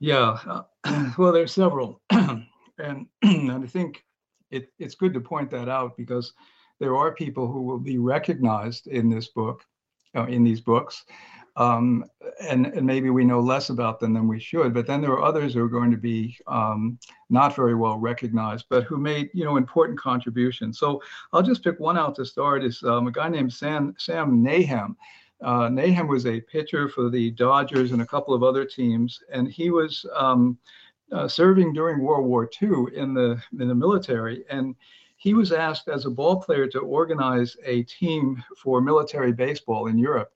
Yeah, 0.00 0.38
uh, 0.46 0.62
well, 1.18 1.32
there's 1.32 1.52
several, 1.52 2.00
and 2.10 2.44
and 3.22 3.50
I 3.50 3.66
think 3.66 4.04
it, 4.50 4.72
it's 4.78 4.94
good 4.94 5.14
to 5.14 5.20
point 5.20 5.50
that 5.50 5.68
out 5.68 5.96
because 5.96 6.32
there 6.78 6.96
are 6.96 7.12
people 7.12 7.50
who 7.50 7.62
will 7.62 7.78
be 7.78 7.98
recognized 7.98 8.86
in 8.86 9.10
this 9.10 9.28
book, 9.28 9.64
uh, 10.16 10.26
in 10.26 10.44
these 10.44 10.60
books, 10.60 11.04
um, 11.58 12.04
and, 12.40 12.66
and 12.66 12.86
maybe 12.86 13.10
we 13.10 13.24
know 13.24 13.40
less 13.40 13.68
about 13.68 13.98
them 13.98 14.14
than 14.14 14.28
we 14.28 14.38
should. 14.38 14.72
But 14.72 14.86
then 14.86 15.00
there 15.02 15.10
are 15.10 15.24
others 15.24 15.54
who 15.54 15.64
are 15.64 15.68
going 15.68 15.90
to 15.90 15.96
be 15.96 16.38
um, 16.46 16.98
not 17.30 17.56
very 17.56 17.74
well 17.74 17.98
recognized, 17.98 18.66
but 18.70 18.84
who 18.84 18.96
made 18.96 19.28
you 19.34 19.44
know 19.44 19.56
important 19.56 19.98
contributions. 19.98 20.78
So 20.78 21.02
I'll 21.32 21.42
just 21.42 21.64
pick 21.64 21.78
one 21.80 21.98
out 21.98 22.14
to 22.16 22.24
start. 22.24 22.64
Is 22.64 22.82
um, 22.84 23.08
a 23.08 23.12
guy 23.12 23.28
named 23.28 23.52
Sam 23.52 23.94
Sam 23.98 24.42
Nahem. 24.42 24.94
Uh, 25.42 25.68
Nahem 25.68 26.08
was 26.08 26.26
a 26.26 26.40
pitcher 26.40 26.88
for 26.88 27.10
the 27.10 27.32
Dodgers 27.32 27.92
and 27.92 28.02
a 28.02 28.06
couple 28.06 28.34
of 28.34 28.42
other 28.42 28.64
teams, 28.64 29.20
and 29.32 29.48
he 29.48 29.70
was 29.70 30.06
um, 30.14 30.58
uh, 31.12 31.26
serving 31.26 31.72
during 31.72 32.00
World 32.00 32.26
War 32.26 32.48
II 32.62 32.94
in 32.94 33.14
the 33.14 33.42
in 33.58 33.68
the 33.68 33.74
military 33.74 34.44
and 34.48 34.76
he 35.20 35.34
was 35.34 35.50
asked 35.50 35.88
as 35.88 36.06
a 36.06 36.10
ball 36.10 36.40
player 36.40 36.68
to 36.68 36.78
organize 36.78 37.56
a 37.64 37.82
team 37.82 38.40
for 38.56 38.80
military 38.80 39.32
baseball 39.32 39.88
in 39.88 39.98
Europe. 39.98 40.32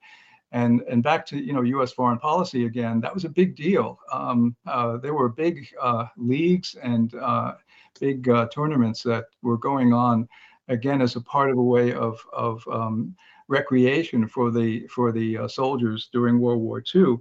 And 0.53 0.81
and 0.89 1.03
back 1.03 1.25
to 1.27 1.37
you 1.37 1.51
know 1.51 1.63
U.S. 1.63 1.91
foreign 1.91 2.19
policy 2.19 2.65
again. 2.65 3.01
That 3.01 3.13
was 3.13 3.25
a 3.25 3.29
big 3.29 3.55
deal. 3.55 3.99
Um, 4.11 4.55
uh, 4.67 4.97
there 4.97 5.15
were 5.15 5.29
big 5.29 5.67
uh, 5.81 6.05
leagues 6.15 6.75
and 6.81 7.13
uh, 7.15 7.55
big 7.99 8.29
uh, 8.29 8.47
tournaments 8.53 9.03
that 9.03 9.25
were 9.41 9.57
going 9.57 9.93
on 9.93 10.29
again 10.67 11.01
as 11.01 11.15
a 11.15 11.21
part 11.21 11.49
of 11.49 11.57
a 11.57 11.63
way 11.63 11.93
of 11.93 12.23
of 12.31 12.63
um, 12.71 13.15
recreation 13.47 14.27
for 14.27 14.51
the 14.51 14.87
for 14.87 15.11
the 15.11 15.37
uh, 15.39 15.47
soldiers 15.47 16.09
during 16.13 16.39
World 16.39 16.61
War 16.61 16.83
II. 16.93 17.17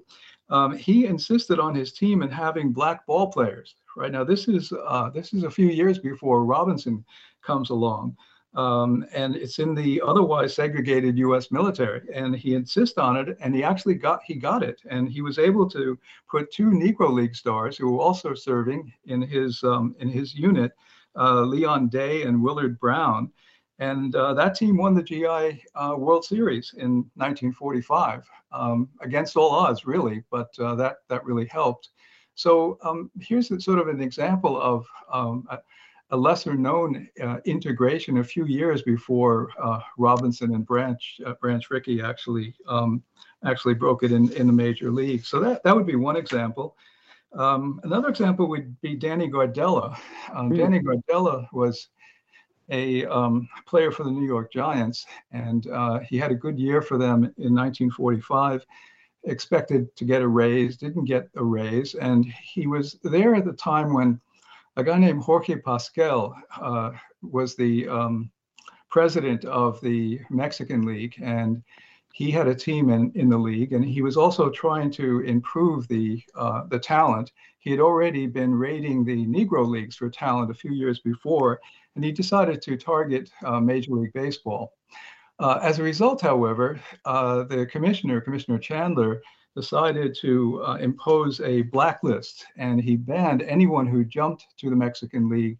Um, 0.51 0.77
he 0.77 1.07
insisted 1.07 1.59
on 1.59 1.75
his 1.75 1.93
team 1.93 2.23
in 2.23 2.31
having 2.31 2.73
black 2.73 3.07
ball 3.07 3.33
players. 3.33 3.75
Right 3.97 4.13
now, 4.13 4.25
this 4.25 4.49
is 4.49 4.73
uh, 4.87 5.11
this 5.11 5.33
is 5.33 5.45
a 5.45 5.51
few 5.51 5.69
years 5.69 5.99
before 5.99 6.45
Robinson 6.45 7.05
comes 7.43 7.71
along. 7.71 8.17
Um, 8.55 9.07
and 9.15 9.35
it's 9.35 9.59
in 9.59 9.75
the 9.75 10.03
otherwise 10.05 10.55
segregated 10.55 11.17
U.S. 11.19 11.51
military. 11.51 12.03
And 12.13 12.37
he 12.37 12.55
insists 12.55 12.99
on 12.99 13.17
it, 13.17 13.37
and 13.41 13.55
he 13.55 13.65
actually 13.65 13.95
got 13.95 14.21
he 14.25 14.35
got 14.35 14.63
it, 14.63 14.81
and 14.89 15.09
he 15.09 15.23
was 15.23 15.39
able 15.39 15.69
to 15.71 15.99
put 16.31 16.53
two 16.53 16.71
Negro 16.71 17.11
League 17.11 17.35
stars 17.35 17.77
who 17.77 17.93
were 17.93 18.03
also 18.03 18.35
serving 18.35 18.93
in 19.07 19.23
his 19.23 19.63
um, 19.65 19.97
in 20.01 20.09
his 20.09 20.35
unit, 20.35 20.73
uh, 21.17 21.43
Leon 21.43 21.89
Day 21.89 22.25
and 22.25 22.43
Willard 22.43 22.79
Brown, 22.79 23.33
and 23.79 24.15
uh, 24.15 24.35
that 24.35 24.55
team 24.55 24.77
won 24.77 24.95
the 24.95 25.03
GI 25.03 25.65
uh, 25.75 25.95
World 25.97 26.25
Series 26.25 26.75
in 26.77 26.99
1945 27.17 28.29
um, 28.53 28.89
against 29.01 29.37
all 29.37 29.51
odds, 29.51 29.87
really, 29.87 30.23
but 30.31 30.51
uh, 30.59 30.75
that 30.75 30.97
that 31.09 31.25
really 31.25 31.47
helped. 31.47 31.89
So 32.35 32.79
um, 32.83 33.11
here's 33.21 33.49
sort 33.65 33.79
of 33.79 33.89
an 33.89 34.01
example 34.01 34.61
of 34.61 34.87
um, 35.13 35.47
a 36.13 36.17
lesser 36.17 36.55
known 36.55 37.09
uh, 37.23 37.39
integration 37.47 38.19
a 38.19 38.25
few 38.25 38.45
years 38.45 38.83
before 38.83 39.49
uh, 39.61 39.81
Robinson 39.97 40.55
and 40.55 40.65
Branch 40.65 41.21
uh, 41.27 41.33
Branch 41.41 41.69
Rickey 41.71 42.03
actually 42.03 42.55
um, 42.69 43.03
actually 43.45 43.75
broke 43.75 44.03
it 44.05 44.13
in, 44.13 44.31
in 44.33 44.47
the 44.47 44.53
major 44.53 44.91
league. 44.91 45.25
So 45.25 45.41
that, 45.41 45.65
that 45.65 45.75
would 45.75 45.87
be 45.87 45.97
one 45.97 46.17
example. 46.17 46.77
Um, 47.33 47.81
another 47.83 48.09
example 48.09 48.47
would 48.49 48.79
be 48.83 48.95
Danny 48.95 49.29
Gardella. 49.29 49.97
Mm. 50.31 50.57
Danny 50.57 50.81
Gardella 50.81 51.49
was 51.53 51.89
a 52.71 53.07
um, 53.07 53.49
player 53.67 53.91
for 53.91 54.05
the 54.05 54.11
New 54.11 54.27
York 54.27 54.53
Giants, 54.53 55.07
and 55.33 55.67
uh, 55.69 56.01
he 56.01 56.19
had 56.19 56.31
a 56.31 56.37
good 56.37 56.59
year 56.59 56.83
for 56.83 56.99
them 56.99 57.25
in 57.39 57.55
1945. 57.55 58.65
Expected 59.25 59.95
to 59.97 60.05
get 60.05 60.21
a 60.21 60.29
raise, 60.29 60.77
didn't 60.77 61.05
get 61.05 61.29
a 61.37 61.45
raise, 61.45 61.95
and 61.95 62.27
he 62.27 62.67
was 62.67 62.99
there 63.03 63.35
at 63.35 63.45
the 63.45 63.53
time 63.53 63.95
when 63.95 64.21
a 64.77 64.85
guy 64.85 64.99
named 64.99 65.23
Jorge 65.23 65.57
Pasquel 65.57 66.35
uh, 66.61 66.91
was 67.23 67.55
the 67.55 67.89
um, 67.89 68.31
president 68.91 69.45
of 69.45 69.81
the 69.81 70.21
Mexican 70.31 70.83
League, 70.83 71.15
and 71.23 71.63
he 72.13 72.31
had 72.31 72.47
a 72.47 72.55
team 72.55 72.91
in, 72.91 73.11
in 73.15 73.29
the 73.29 73.39
league, 73.39 73.73
and 73.73 73.85
he 73.85 74.03
was 74.03 74.17
also 74.17 74.51
trying 74.51 74.91
to 74.93 75.21
improve 75.21 75.89
the 75.89 76.23
uh, 76.35 76.65
the 76.69 76.79
talent. 76.79 77.33
He 77.59 77.71
had 77.71 77.81
already 77.81 78.27
been 78.27 78.55
raiding 78.55 79.05
the 79.05 79.27
Negro 79.27 79.67
leagues 79.67 79.97
for 79.97 80.11
talent 80.11 80.51
a 80.51 80.55
few 80.55 80.73
years 80.73 81.01
before, 81.01 81.61
and 81.95 82.05
he 82.05 82.13
decided 82.13 82.61
to 82.63 82.77
target 82.77 83.31
uh, 83.45 83.61
Major 83.61 83.93
League 83.93 84.13
Baseball. 84.13 84.73
Uh, 85.39 85.59
as 85.63 85.79
a 85.79 85.83
result, 85.83 86.21
however, 86.21 86.81
uh, 87.05 87.45
the 87.45 87.67
commissioner, 87.67 88.21
Commissioner 88.21 88.59
Chandler, 88.59 89.23
decided 89.55 90.17
to 90.21 90.63
uh, 90.65 90.77
impose 90.77 91.41
a 91.41 91.63
blacklist 91.63 92.47
and 92.57 92.81
he 92.81 92.97
banned 92.97 93.43
anyone 93.43 93.87
who 93.87 94.05
jumped 94.05 94.47
to 94.59 94.71
the 94.71 94.77
Mexican 94.77 95.29
League 95.29 95.59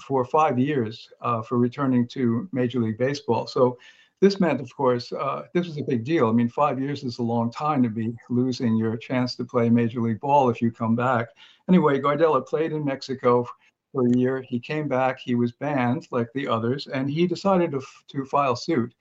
for 0.00 0.24
five 0.24 0.58
years 0.58 1.08
uh, 1.20 1.42
for 1.42 1.58
returning 1.58 2.06
to 2.08 2.48
Major 2.52 2.80
League 2.80 2.98
Baseball. 2.98 3.46
So 3.46 3.78
this 4.20 4.40
meant, 4.40 4.60
of 4.60 4.74
course, 4.74 5.12
uh, 5.12 5.42
this 5.52 5.66
was 5.66 5.76
a 5.78 5.82
big 5.82 6.04
deal. 6.04 6.28
I 6.28 6.32
mean, 6.32 6.48
five 6.48 6.80
years 6.80 7.04
is 7.04 7.18
a 7.18 7.22
long 7.22 7.50
time 7.50 7.82
to 7.82 7.90
be 7.90 8.14
losing 8.30 8.76
your 8.76 8.96
chance 8.96 9.34
to 9.36 9.44
play 9.44 9.68
Major 9.68 10.00
League 10.00 10.20
Ball 10.20 10.48
if 10.48 10.62
you 10.62 10.70
come 10.70 10.96
back. 10.96 11.28
Anyway, 11.68 12.00
Gardella 12.00 12.46
played 12.46 12.72
in 12.72 12.84
Mexico 12.84 13.46
for 13.92 14.06
a 14.06 14.16
year. 14.16 14.40
He 14.40 14.58
came 14.58 14.88
back, 14.88 15.18
he 15.18 15.34
was 15.34 15.52
banned 15.52 16.08
like 16.10 16.28
the 16.32 16.48
others, 16.48 16.86
and 16.86 17.10
he 17.10 17.26
decided 17.26 17.72
to, 17.72 17.82
to 18.08 18.24
file 18.24 18.56
suit. 18.56 18.94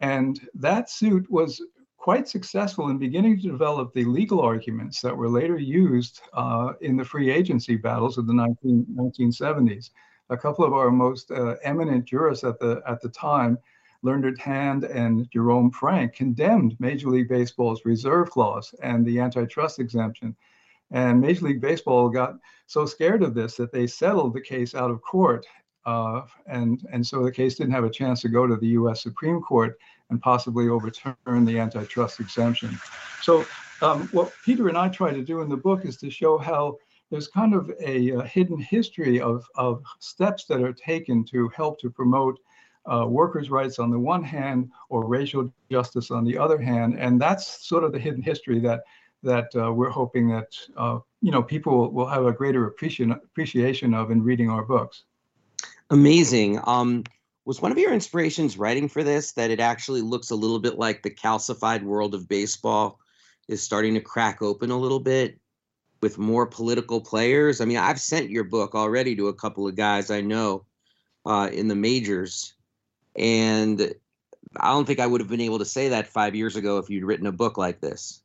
And 0.00 0.40
that 0.54 0.90
suit 0.90 1.30
was 1.30 1.60
quite 2.06 2.28
successful 2.28 2.88
in 2.88 2.98
beginning 2.98 3.36
to 3.36 3.50
develop 3.50 3.92
the 3.92 4.04
legal 4.04 4.40
arguments 4.40 5.00
that 5.00 5.16
were 5.16 5.28
later 5.28 5.58
used 5.58 6.20
uh, 6.34 6.72
in 6.80 6.96
the 6.96 7.04
free 7.04 7.32
agency 7.32 7.74
battles 7.74 8.16
of 8.16 8.28
the 8.28 8.32
19, 8.32 8.86
1970s. 8.96 9.90
A 10.30 10.36
couple 10.36 10.64
of 10.64 10.72
our 10.72 10.92
most 10.92 11.32
uh, 11.32 11.56
eminent 11.64 12.04
jurists 12.04 12.44
at 12.44 12.60
the 12.60 12.80
at 12.86 13.00
the 13.00 13.08
time, 13.08 13.58
Learned 14.02 14.38
Hand 14.38 14.84
and 14.84 15.28
Jerome 15.32 15.72
Frank, 15.72 16.14
condemned 16.14 16.76
Major 16.78 17.08
League 17.10 17.28
Baseball's 17.28 17.84
reserve 17.84 18.30
clause 18.30 18.72
and 18.84 19.04
the 19.04 19.18
antitrust 19.18 19.80
exemption. 19.80 20.36
And 20.92 21.20
Major 21.20 21.46
League 21.46 21.60
Baseball 21.60 22.08
got 22.08 22.36
so 22.68 22.86
scared 22.86 23.24
of 23.24 23.34
this 23.34 23.56
that 23.56 23.72
they 23.72 23.88
settled 23.88 24.32
the 24.32 24.40
case 24.40 24.76
out 24.76 24.92
of 24.92 25.02
court. 25.02 25.44
Uh, 25.84 26.22
and, 26.46 26.86
and 26.92 27.04
so 27.04 27.24
the 27.24 27.32
case 27.32 27.56
didn't 27.56 27.72
have 27.72 27.84
a 27.84 27.90
chance 27.90 28.20
to 28.20 28.28
go 28.28 28.46
to 28.46 28.54
the 28.54 28.78
US 28.78 29.02
Supreme 29.02 29.40
Court 29.40 29.76
and 30.10 30.20
possibly 30.20 30.68
overturn 30.68 31.44
the 31.44 31.58
antitrust 31.58 32.20
exemption. 32.20 32.78
So, 33.22 33.44
um, 33.82 34.08
what 34.12 34.32
Peter 34.44 34.68
and 34.68 34.78
I 34.78 34.88
try 34.88 35.12
to 35.12 35.22
do 35.22 35.40
in 35.42 35.48
the 35.48 35.56
book 35.56 35.84
is 35.84 35.96
to 35.98 36.10
show 36.10 36.38
how 36.38 36.78
there's 37.10 37.28
kind 37.28 37.54
of 37.54 37.70
a, 37.80 38.10
a 38.10 38.24
hidden 38.24 38.58
history 38.58 39.20
of, 39.20 39.44
of 39.56 39.82
steps 40.00 40.46
that 40.46 40.62
are 40.62 40.72
taken 40.72 41.24
to 41.24 41.48
help 41.48 41.78
to 41.80 41.90
promote 41.90 42.38
uh, 42.90 43.06
workers' 43.06 43.50
rights 43.50 43.78
on 43.78 43.90
the 43.90 43.98
one 43.98 44.24
hand 44.24 44.70
or 44.88 45.06
racial 45.06 45.52
justice 45.70 46.10
on 46.10 46.24
the 46.24 46.38
other 46.38 46.58
hand. 46.58 46.98
And 46.98 47.20
that's 47.20 47.66
sort 47.66 47.84
of 47.84 47.92
the 47.92 47.98
hidden 47.98 48.22
history 48.22 48.60
that 48.60 48.82
that 49.22 49.48
uh, 49.56 49.72
we're 49.72 49.90
hoping 49.90 50.28
that 50.28 50.56
uh, 50.76 50.98
you 51.20 51.32
know 51.32 51.42
people 51.42 51.90
will 51.90 52.06
have 52.06 52.26
a 52.26 52.32
greater 52.32 52.66
appreciation 52.66 53.12
appreciation 53.12 53.92
of 53.94 54.10
in 54.10 54.22
reading 54.22 54.50
our 54.50 54.62
books. 54.62 55.04
Amazing. 55.90 56.60
Um, 56.64 57.04
was 57.46 57.62
one 57.62 57.70
of 57.70 57.78
your 57.78 57.94
inspirations 57.94 58.58
writing 58.58 58.88
for 58.88 59.04
this 59.04 59.32
that 59.32 59.52
it 59.52 59.60
actually 59.60 60.02
looks 60.02 60.30
a 60.30 60.36
little 60.36 60.58
bit 60.58 60.78
like 60.78 61.02
the 61.02 61.10
calcified 61.10 61.82
world 61.82 62.12
of 62.12 62.28
baseball 62.28 62.98
is 63.48 63.62
starting 63.62 63.94
to 63.94 64.00
crack 64.00 64.42
open 64.42 64.72
a 64.72 64.76
little 64.76 64.98
bit 64.98 65.38
with 66.02 66.18
more 66.18 66.44
political 66.44 67.00
players? 67.00 67.60
I 67.60 67.64
mean, 67.64 67.76
I've 67.78 68.00
sent 68.00 68.30
your 68.30 68.42
book 68.42 68.74
already 68.74 69.14
to 69.16 69.28
a 69.28 69.34
couple 69.34 69.66
of 69.66 69.76
guys 69.76 70.10
I 70.10 70.20
know 70.20 70.66
uh, 71.24 71.48
in 71.52 71.68
the 71.68 71.76
majors, 71.76 72.54
and 73.14 73.94
I 74.56 74.68
don't 74.72 74.84
think 74.84 74.98
I 74.98 75.06
would 75.06 75.20
have 75.20 75.30
been 75.30 75.40
able 75.40 75.60
to 75.60 75.64
say 75.64 75.88
that 75.90 76.08
five 76.08 76.34
years 76.34 76.56
ago 76.56 76.78
if 76.78 76.90
you'd 76.90 77.04
written 77.04 77.26
a 77.28 77.32
book 77.32 77.56
like 77.56 77.80
this. 77.80 78.22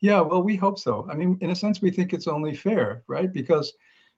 Yeah, 0.00 0.22
well, 0.22 0.42
we 0.42 0.56
hope 0.56 0.78
so. 0.78 1.06
I 1.10 1.14
mean, 1.14 1.36
in 1.42 1.50
a 1.50 1.54
sense, 1.54 1.82
we 1.82 1.90
think 1.90 2.14
it's 2.14 2.26
only 2.26 2.54
fair, 2.54 3.02
right? 3.06 3.32
Because 3.32 3.74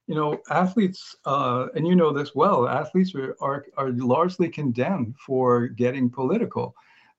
you 0.09 0.14
know, 0.14 0.40
athletes, 0.49 1.14
uh, 1.27 1.66
and 1.75 1.87
you 1.87 1.94
know 1.94 2.12
this 2.12 2.35
well, 2.35 2.66
athletes 2.66 3.14
are, 3.14 3.37
are, 3.42 3.66
are 3.77 3.90
largely 3.90 4.49
condemned 4.49 5.14
for 5.18 5.68
getting 5.68 6.09
political. 6.09 6.75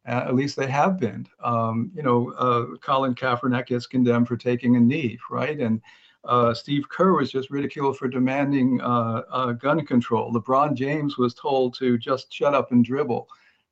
Uh, 0.08 0.23
at 0.25 0.34
least 0.34 0.56
they 0.56 0.65
have 0.65 0.99
been. 0.99 1.28
Um, 1.43 1.91
you 1.93 2.02
know, 2.02 2.32
uh, 2.32 2.78
Colin 2.82 3.13
Kaepernick 3.13 3.67
gets 3.67 3.86
condemned 3.86 4.28
for 4.28 4.36
taking 4.36 4.75
a 4.75 4.80
knee, 4.80 5.19
right? 5.30 5.60
And 5.60 5.82
uh, 6.23 6.56
Steve 6.56 6.89
Kerr 6.89 7.13
was 7.13 7.32
just 7.32 7.52
ridiculed 7.52 7.95
for 7.95 8.08
demanding 8.08 8.82
uh, 8.82 9.21
uh, 9.32 9.52
gun 9.52 9.86
control. 9.86 10.34
LeBron 10.34 10.73
James 10.73 11.15
was 11.15 11.36
told 11.36 11.75
to 11.78 11.95
just 11.95 12.34
shut 12.34 12.56
up 12.56 12.71
and 12.71 12.84
dribble, 12.84 13.28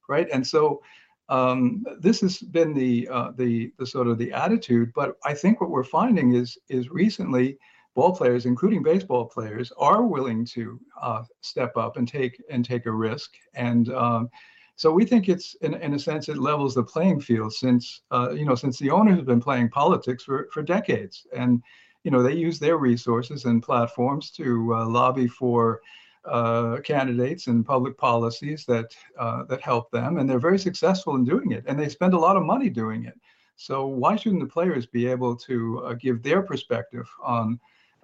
right? 0.08 0.28
And 0.32 0.46
so 0.46 0.84
um, 1.28 1.84
this 2.00 2.22
has 2.22 2.38
been 2.38 2.76
the, 2.76 3.10
the 3.36 3.72
the 3.80 3.86
sort 3.88 4.08
of 4.08 4.20
the 4.20 4.32
attitude. 4.32 4.94
But 4.94 5.18
I 5.26 5.34
think 5.34 5.60
what 5.60 5.72
we're 5.72 5.84
finding 5.84 6.36
is 6.36 6.56
is 6.70 6.92
recently 6.92 7.58
ball 7.98 8.16
players, 8.16 8.46
including 8.46 8.84
baseball 8.84 9.26
players, 9.26 9.74
are 9.76 10.04
willing 10.04 10.46
to 10.46 10.80
uh, 11.02 11.24
step 11.42 11.76
up 11.76 11.98
and 11.98 12.08
take 12.08 12.40
and 12.52 12.64
take 12.64 12.86
a 12.86 12.92
risk. 12.92 13.32
And 13.56 13.92
um, 13.92 14.30
so 14.76 14.92
we 14.92 15.04
think 15.04 15.28
it's 15.28 15.56
in, 15.62 15.74
in 15.74 15.96
a 15.96 16.00
sense 16.00 16.30
it 16.30 16.38
levels 16.38 16.76
the 16.76 16.84
playing 16.84 17.22
field 17.22 17.54
since 17.54 18.04
uh, 18.12 18.30
you 18.34 18.46
know 18.46 18.54
since 18.54 18.78
the 18.78 18.92
owners 18.92 19.18
have 19.18 19.26
been 19.26 19.42
playing 19.42 19.70
politics 19.70 20.24
for 20.24 20.48
for 20.54 20.62
decades, 20.62 21.26
and 21.36 21.64
you 22.04 22.12
know 22.12 22.22
they 22.22 22.36
use 22.36 22.60
their 22.60 22.78
resources 22.78 23.46
and 23.46 23.64
platforms 23.64 24.32
to 24.32 24.74
uh, 24.76 24.88
lobby 24.88 25.28
for. 25.28 25.82
Uh, 26.26 26.82
candidates 26.82 27.48
and 27.48 27.66
public 27.66 27.98
policies 27.98 28.66
that 28.66 28.94
uh, 29.18 29.46
that 29.46 29.62
help 29.62 29.90
them, 29.92 30.18
and 30.18 30.30
they're 30.30 30.50
very 30.50 30.60
successful 30.60 31.16
in 31.16 31.24
doing 31.24 31.54
it, 31.54 31.64
and 31.68 31.80
they 31.80 31.88
spend 31.88 32.14
a 32.14 32.20
lot 32.20 32.36
of 32.36 32.44
money 32.44 32.70
doing 32.70 33.06
it. 33.06 33.18
So 33.56 33.88
why 33.88 34.18
shouldn't 34.18 34.42
the 34.42 34.54
players 34.58 34.86
be 34.86 35.08
able 35.08 35.38
to 35.48 35.86
uh, 35.86 35.94
give 35.94 36.22
their 36.22 36.42
perspective 36.42 37.08
on 37.24 37.58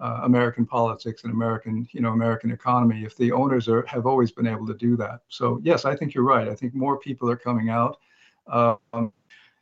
uh, 0.04 0.20
American 0.24 0.66
politics 0.66 1.24
and 1.24 1.32
American, 1.32 1.88
you 1.92 2.02
know, 2.02 2.10
American 2.10 2.52
economy 2.52 3.06
if 3.06 3.16
the 3.16 3.32
owners 3.32 3.70
are 3.70 3.86
have 3.86 4.06
always 4.06 4.32
been 4.32 4.48
able 4.48 4.68
to 4.68 4.74
do 4.74 4.98
that. 4.98 5.22
So 5.30 5.62
yes, 5.64 5.86
I 5.86 5.96
think 5.96 6.14
you're 6.14 6.26
right. 6.26 6.50
I 6.50 6.56
think 6.56 6.76
more 6.76 7.00
people 7.00 7.30
are 7.30 7.38
coming 7.38 7.70
out. 7.70 8.00
Um, 8.48 9.14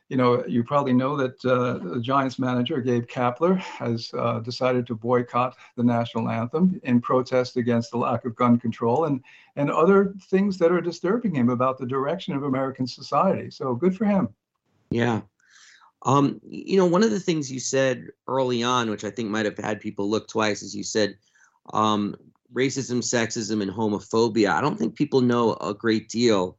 you 0.08 0.16
know, 0.16 0.44
you 0.46 0.64
probably 0.64 0.92
know 0.92 1.16
that 1.16 1.42
uh, 1.44 1.78
the 1.94 2.00
Giants 2.00 2.40
manager 2.40 2.80
Gabe 2.80 3.06
Kapler 3.06 3.56
has 3.56 4.10
uh, 4.18 4.40
decided 4.40 4.84
to 4.88 4.96
boycott 4.96 5.56
the 5.76 5.84
national 5.84 6.28
anthem 6.28 6.80
in 6.82 7.00
protest 7.00 7.56
against 7.56 7.92
the 7.92 7.98
lack 7.98 8.24
of 8.24 8.34
gun 8.34 8.58
control 8.58 9.04
and 9.04 9.22
and 9.54 9.70
other 9.70 10.12
things 10.22 10.58
that 10.58 10.72
are 10.72 10.80
disturbing 10.80 11.34
him 11.36 11.50
about 11.50 11.78
the 11.78 11.86
direction 11.86 12.34
of 12.34 12.42
American 12.42 12.86
society. 12.86 13.48
So 13.48 13.76
good 13.76 13.96
for 13.96 14.06
him. 14.06 14.28
Yeah. 14.90 15.20
Um, 16.04 16.40
you 16.44 16.76
know, 16.76 16.86
one 16.86 17.04
of 17.04 17.10
the 17.10 17.20
things 17.20 17.50
you 17.50 17.60
said 17.60 18.08
early 18.26 18.62
on, 18.62 18.90
which 18.90 19.04
I 19.04 19.10
think 19.10 19.30
might 19.30 19.44
have 19.44 19.58
had 19.58 19.80
people 19.80 20.10
look 20.10 20.28
twice, 20.28 20.62
is 20.62 20.74
you 20.74 20.82
said 20.82 21.16
um, 21.72 22.16
racism, 22.52 22.98
sexism, 22.98 23.62
and 23.62 23.70
homophobia. 23.70 24.50
I 24.50 24.60
don't 24.60 24.78
think 24.78 24.96
people 24.96 25.20
know 25.20 25.54
a 25.54 25.72
great 25.74 26.08
deal 26.08 26.58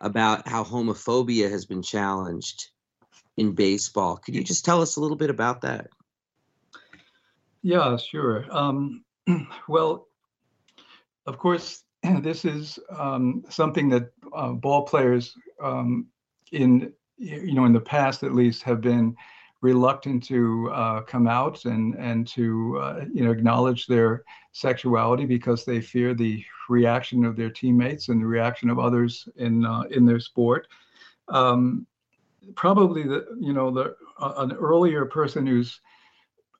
about 0.00 0.46
how 0.46 0.64
homophobia 0.64 1.50
has 1.50 1.64
been 1.64 1.82
challenged 1.82 2.68
in 3.36 3.54
baseball. 3.54 4.16
Could 4.18 4.34
you 4.34 4.44
just 4.44 4.64
tell 4.64 4.82
us 4.82 4.96
a 4.96 5.00
little 5.00 5.16
bit 5.16 5.30
about 5.30 5.62
that? 5.62 5.88
Yeah, 7.62 7.96
sure. 7.96 8.44
Um, 8.50 9.04
well, 9.68 10.08
of 11.26 11.38
course, 11.38 11.82
this 12.20 12.44
is 12.44 12.78
um, 12.96 13.44
something 13.48 13.88
that 13.88 14.10
uh, 14.34 14.52
ball 14.52 14.82
players 14.82 15.34
um, 15.62 16.06
in 16.52 16.92
you 17.16 17.54
know 17.54 17.64
in 17.64 17.72
the 17.72 17.80
past 17.80 18.22
at 18.22 18.34
least 18.34 18.62
have 18.62 18.80
been 18.80 19.16
reluctant 19.60 20.22
to 20.22 20.70
uh, 20.72 21.00
come 21.02 21.26
out 21.26 21.64
and 21.64 21.94
and 21.94 22.26
to 22.26 22.78
uh, 22.78 23.04
you 23.12 23.24
know 23.24 23.30
acknowledge 23.30 23.86
their 23.86 24.24
sexuality 24.52 25.24
because 25.24 25.64
they 25.64 25.80
fear 25.80 26.14
the 26.14 26.44
reaction 26.68 27.24
of 27.24 27.36
their 27.36 27.50
teammates 27.50 28.08
and 28.08 28.20
the 28.20 28.26
reaction 28.26 28.68
of 28.68 28.78
others 28.78 29.28
in 29.36 29.64
uh, 29.64 29.84
in 29.90 30.04
their 30.04 30.20
sport. 30.20 30.68
Um, 31.28 31.86
probably 32.56 33.04
the 33.04 33.26
you 33.40 33.52
know 33.52 33.70
the 33.70 33.96
uh, 34.20 34.34
an 34.38 34.52
earlier 34.52 35.04
person 35.06 35.46
who's 35.46 35.80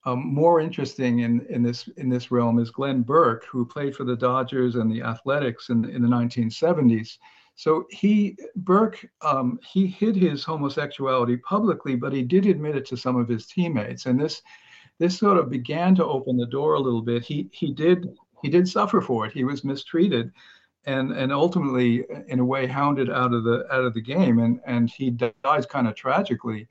um, 0.06 0.34
more 0.34 0.60
interesting 0.60 1.20
in, 1.20 1.46
in 1.48 1.62
this 1.62 1.88
in 1.96 2.08
this 2.08 2.30
realm 2.30 2.58
is 2.58 2.70
Glenn 2.70 3.02
Burke, 3.02 3.44
who 3.46 3.64
played 3.64 3.96
for 3.96 4.04
the 4.04 4.16
Dodgers 4.16 4.74
and 4.76 4.90
the 4.90 5.02
Athletics 5.02 5.70
in, 5.70 5.84
in 5.84 6.02
the 6.02 6.08
1970s. 6.08 7.18
So 7.56 7.86
he 7.90 8.36
Burke 8.56 9.06
um, 9.22 9.60
he 9.62 9.86
hid 9.86 10.16
his 10.16 10.44
homosexuality 10.44 11.36
publicly, 11.38 11.94
but 11.94 12.12
he 12.12 12.22
did 12.22 12.46
admit 12.46 12.76
it 12.76 12.86
to 12.86 12.96
some 12.96 13.16
of 13.16 13.28
his 13.28 13.46
teammates, 13.46 14.06
and 14.06 14.20
this 14.20 14.42
this 14.98 15.18
sort 15.18 15.38
of 15.38 15.50
began 15.50 15.94
to 15.96 16.04
open 16.04 16.36
the 16.36 16.46
door 16.46 16.74
a 16.74 16.80
little 16.80 17.02
bit. 17.02 17.24
He 17.24 17.48
he 17.52 17.72
did 17.72 18.08
he 18.42 18.48
did 18.48 18.68
suffer 18.68 19.00
for 19.00 19.26
it. 19.26 19.32
He 19.32 19.44
was 19.44 19.64
mistreated, 19.64 20.32
and 20.84 21.12
and 21.12 21.32
ultimately 21.32 22.04
in 22.28 22.40
a 22.40 22.44
way 22.44 22.66
hounded 22.66 23.08
out 23.08 23.32
of 23.32 23.44
the 23.44 23.66
out 23.72 23.84
of 23.84 23.94
the 23.94 24.02
game, 24.02 24.40
and 24.40 24.60
and 24.66 24.90
he 24.90 25.10
dies 25.10 25.66
kind 25.66 25.86
of 25.86 25.94
tragically 25.94 26.68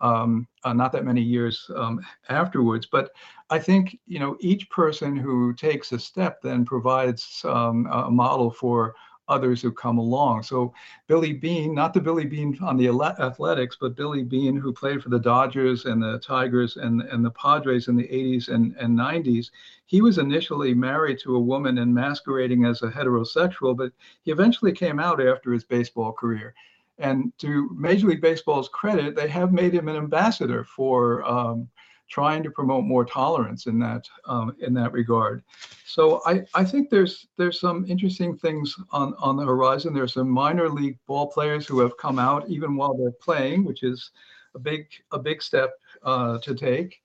um, 0.00 0.48
uh, 0.64 0.72
not 0.72 0.92
that 0.92 1.04
many 1.04 1.22
years 1.22 1.70
um, 1.76 2.00
afterwards. 2.28 2.86
But 2.90 3.10
I 3.50 3.58
think 3.58 3.98
you 4.06 4.18
know 4.18 4.36
each 4.40 4.68
person 4.70 5.16
who 5.16 5.52
takes 5.54 5.92
a 5.92 5.98
step 5.98 6.42
then 6.42 6.64
provides 6.64 7.42
um, 7.44 7.86
a 7.90 8.10
model 8.10 8.50
for 8.50 8.94
others 9.32 9.62
who 9.62 9.72
come 9.72 9.98
along. 9.98 10.42
So 10.42 10.74
Billy 11.06 11.32
Bean, 11.32 11.74
not 11.74 11.94
the 11.94 12.00
Billy 12.00 12.26
Bean 12.26 12.56
on 12.60 12.76
the 12.76 12.88
Athletics, 12.88 13.76
but 13.80 13.96
Billy 13.96 14.22
Bean 14.22 14.56
who 14.56 14.72
played 14.72 15.02
for 15.02 15.08
the 15.08 15.18
Dodgers 15.18 15.86
and 15.86 16.02
the 16.02 16.18
Tigers 16.18 16.76
and, 16.76 17.00
and 17.02 17.24
the 17.24 17.30
Padres 17.30 17.88
in 17.88 17.96
the 17.96 18.08
80s 18.08 18.48
and, 18.48 18.76
and 18.78 18.98
90s, 18.98 19.50
he 19.86 20.02
was 20.02 20.18
initially 20.18 20.74
married 20.74 21.18
to 21.20 21.36
a 21.36 21.40
woman 21.40 21.78
and 21.78 21.94
masquerading 21.94 22.64
as 22.64 22.82
a 22.82 22.90
heterosexual, 22.90 23.76
but 23.76 23.92
he 24.22 24.30
eventually 24.30 24.72
came 24.72 25.00
out 25.00 25.24
after 25.24 25.52
his 25.52 25.64
baseball 25.64 26.12
career. 26.12 26.54
And 26.98 27.32
to 27.38 27.70
Major 27.74 28.08
League 28.08 28.20
Baseball's 28.20 28.68
credit, 28.68 29.16
they 29.16 29.28
have 29.28 29.52
made 29.52 29.74
him 29.74 29.88
an 29.88 29.96
ambassador 29.96 30.62
for 30.64 31.24
um, 31.24 31.68
trying 32.12 32.42
to 32.42 32.50
promote 32.50 32.84
more 32.84 33.06
tolerance 33.06 33.66
in 33.66 33.78
that 33.78 34.04
um, 34.26 34.54
in 34.60 34.74
that 34.74 34.92
regard. 34.92 35.42
So 35.86 36.20
I, 36.26 36.42
I 36.54 36.62
think 36.62 36.90
there's 36.90 37.26
there's 37.38 37.58
some 37.58 37.86
interesting 37.88 38.36
things 38.36 38.76
on, 38.90 39.14
on 39.18 39.36
the 39.36 39.44
horizon. 39.44 39.94
There's 39.94 40.12
some 40.12 40.28
minor 40.28 40.68
league 40.68 40.98
ball 41.06 41.26
players 41.28 41.66
who 41.66 41.80
have 41.80 41.96
come 41.96 42.18
out 42.18 42.48
even 42.48 42.76
while 42.76 42.94
they're 42.94 43.10
playing, 43.28 43.64
which 43.64 43.82
is 43.82 44.10
a 44.54 44.58
big 44.58 44.86
a 45.12 45.18
big 45.18 45.42
step 45.42 45.70
uh, 46.02 46.38
to 46.40 46.54
take. 46.54 47.00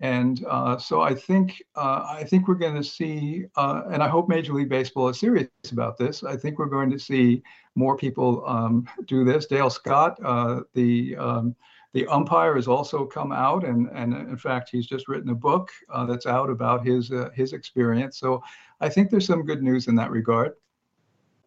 And 0.00 0.44
uh, 0.48 0.76
so 0.78 1.00
I 1.00 1.14
think 1.14 1.62
uh, 1.74 2.06
I 2.20 2.24
think 2.24 2.48
we're 2.48 2.54
going 2.66 2.76
to 2.76 2.84
see, 2.84 3.44
uh, 3.56 3.82
and 3.92 4.02
I 4.02 4.08
hope 4.08 4.28
Major 4.28 4.54
League 4.54 4.68
Baseball 4.68 5.08
is 5.08 5.18
serious 5.18 5.48
about 5.72 5.96
this. 5.98 6.24
I 6.24 6.36
think 6.36 6.58
we're 6.58 6.66
going 6.66 6.90
to 6.90 6.98
see 6.98 7.42
more 7.74 7.96
people 7.96 8.42
um, 8.46 8.86
do 9.06 9.24
this. 9.24 9.46
Dale 9.46 9.70
Scott, 9.70 10.18
uh, 10.24 10.60
the 10.74 11.16
um, 11.16 11.56
the 11.96 12.06
umpire, 12.08 12.56
has 12.56 12.68
also 12.68 13.06
come 13.06 13.32
out, 13.32 13.64
and 13.64 13.88
and 13.94 14.12
in 14.12 14.36
fact, 14.36 14.68
he's 14.70 14.86
just 14.86 15.08
written 15.08 15.30
a 15.30 15.34
book 15.34 15.70
uh, 15.90 16.04
that's 16.04 16.26
out 16.26 16.50
about 16.50 16.84
his 16.86 17.10
uh, 17.10 17.30
his 17.34 17.54
experience. 17.54 18.18
So 18.18 18.42
I 18.82 18.90
think 18.90 19.08
there's 19.08 19.24
some 19.24 19.46
good 19.46 19.62
news 19.62 19.88
in 19.88 19.94
that 19.94 20.10
regard. 20.10 20.52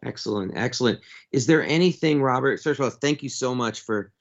Excellent, 0.04 0.54
excellent. 0.56 1.02
Is 1.32 1.46
there 1.46 1.64
anything, 1.64 2.20
Robert? 2.20 2.60
First 2.60 2.80
of 2.80 2.86
all, 2.86 2.90
thank 2.90 3.22
you 3.22 3.30
so 3.30 3.54
much 3.54 3.82
for 3.82 4.12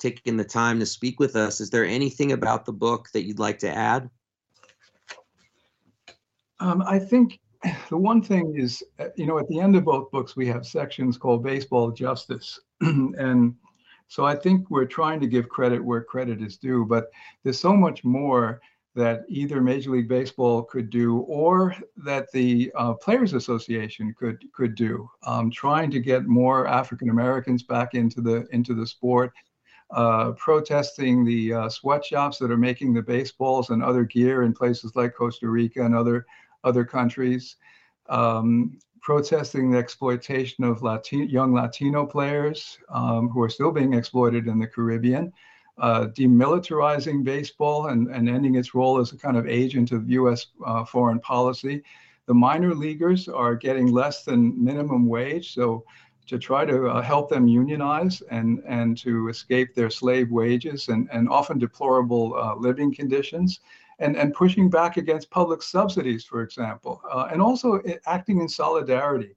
taking 0.00 0.36
the 0.36 0.44
time 0.44 0.80
to 0.80 0.86
speak 0.86 1.20
with 1.20 1.36
us. 1.36 1.60
Is 1.60 1.70
there 1.70 1.84
anything 1.84 2.32
about 2.32 2.64
the 2.64 2.72
book 2.72 3.08
that 3.12 3.22
you'd 3.24 3.38
like 3.38 3.60
to 3.60 3.72
add? 3.72 4.10
Um, 6.58 6.82
I 6.84 6.98
think 6.98 7.38
the 7.90 7.96
one 7.96 8.22
thing 8.22 8.56
is, 8.58 8.82
uh, 8.98 9.10
you 9.14 9.26
know, 9.26 9.38
at 9.38 9.46
the 9.46 9.60
end 9.60 9.76
of 9.76 9.84
both 9.84 10.10
books, 10.10 10.34
we 10.34 10.48
have 10.48 10.66
sections 10.66 11.16
called 11.16 11.44
Baseball 11.44 11.92
Justice. 11.92 12.58
and 12.80 13.54
so 14.08 14.24
I 14.24 14.36
think 14.36 14.70
we're 14.70 14.86
trying 14.86 15.20
to 15.20 15.26
give 15.26 15.48
credit 15.48 15.84
where 15.84 16.02
credit 16.02 16.42
is 16.42 16.56
due, 16.56 16.84
but 16.84 17.10
there's 17.42 17.58
so 17.58 17.74
much 17.74 18.04
more 18.04 18.60
that 18.94 19.24
either 19.28 19.60
Major 19.60 19.90
League 19.90 20.08
Baseball 20.08 20.62
could 20.62 20.88
do 20.88 21.18
or 21.20 21.74
that 21.98 22.32
the 22.32 22.72
uh, 22.76 22.94
Players 22.94 23.34
Association 23.34 24.14
could 24.18 24.42
could 24.52 24.74
do, 24.74 25.08
um, 25.24 25.50
trying 25.50 25.90
to 25.90 26.00
get 26.00 26.26
more 26.26 26.66
African 26.66 27.10
Americans 27.10 27.62
back 27.62 27.94
into 27.94 28.20
the 28.20 28.46
into 28.52 28.74
the 28.74 28.86
sport 28.86 29.32
uh, 29.90 30.32
protesting 30.32 31.24
the 31.24 31.52
uh, 31.52 31.68
sweatshops 31.68 32.38
that 32.38 32.50
are 32.50 32.56
making 32.56 32.92
the 32.92 33.02
baseballs 33.02 33.70
and 33.70 33.82
other 33.82 34.04
gear 34.04 34.42
in 34.42 34.52
places 34.52 34.96
like 34.96 35.14
Costa 35.14 35.48
Rica 35.48 35.84
and 35.84 35.94
other 35.94 36.26
other 36.64 36.84
countries, 36.84 37.56
um, 38.08 38.78
protesting 39.06 39.70
the 39.70 39.78
exploitation 39.78 40.64
of 40.64 40.82
young 41.12 41.54
Latino 41.54 42.04
players 42.04 42.76
um, 42.88 43.28
who 43.28 43.40
are 43.40 43.48
still 43.48 43.70
being 43.70 43.94
exploited 43.94 44.48
in 44.48 44.58
the 44.58 44.66
Caribbean, 44.66 45.32
uh, 45.78 46.06
demilitarizing 46.06 47.22
baseball 47.22 47.86
and, 47.86 48.08
and 48.08 48.28
ending 48.28 48.56
its 48.56 48.74
role 48.74 48.98
as 48.98 49.12
a 49.12 49.16
kind 49.16 49.36
of 49.36 49.46
agent 49.46 49.92
of 49.92 50.10
U.S. 50.10 50.46
Uh, 50.66 50.84
foreign 50.84 51.20
policy. 51.20 51.84
The 52.26 52.34
minor 52.34 52.74
leaguers 52.74 53.28
are 53.28 53.54
getting 53.54 53.92
less 53.92 54.24
than 54.24 54.52
minimum 54.64 55.06
wage, 55.06 55.54
so 55.54 55.84
to 56.26 56.36
try 56.36 56.64
to 56.64 56.88
uh, 56.88 57.00
help 57.00 57.30
them 57.30 57.46
unionize 57.46 58.22
and, 58.32 58.60
and 58.66 58.98
to 58.98 59.28
escape 59.28 59.72
their 59.72 59.88
slave 59.88 60.32
wages 60.32 60.88
and, 60.88 61.08
and 61.12 61.28
often 61.28 61.60
deplorable 61.60 62.34
uh, 62.34 62.56
living 62.56 62.92
conditions, 62.92 63.60
and, 63.98 64.16
and 64.16 64.34
pushing 64.34 64.68
back 64.68 64.96
against 64.96 65.30
public 65.30 65.62
subsidies, 65.62 66.24
for 66.24 66.42
example, 66.42 67.00
uh, 67.10 67.28
and 67.32 67.40
also 67.40 67.80
acting 68.06 68.40
in 68.40 68.48
solidarity. 68.48 69.34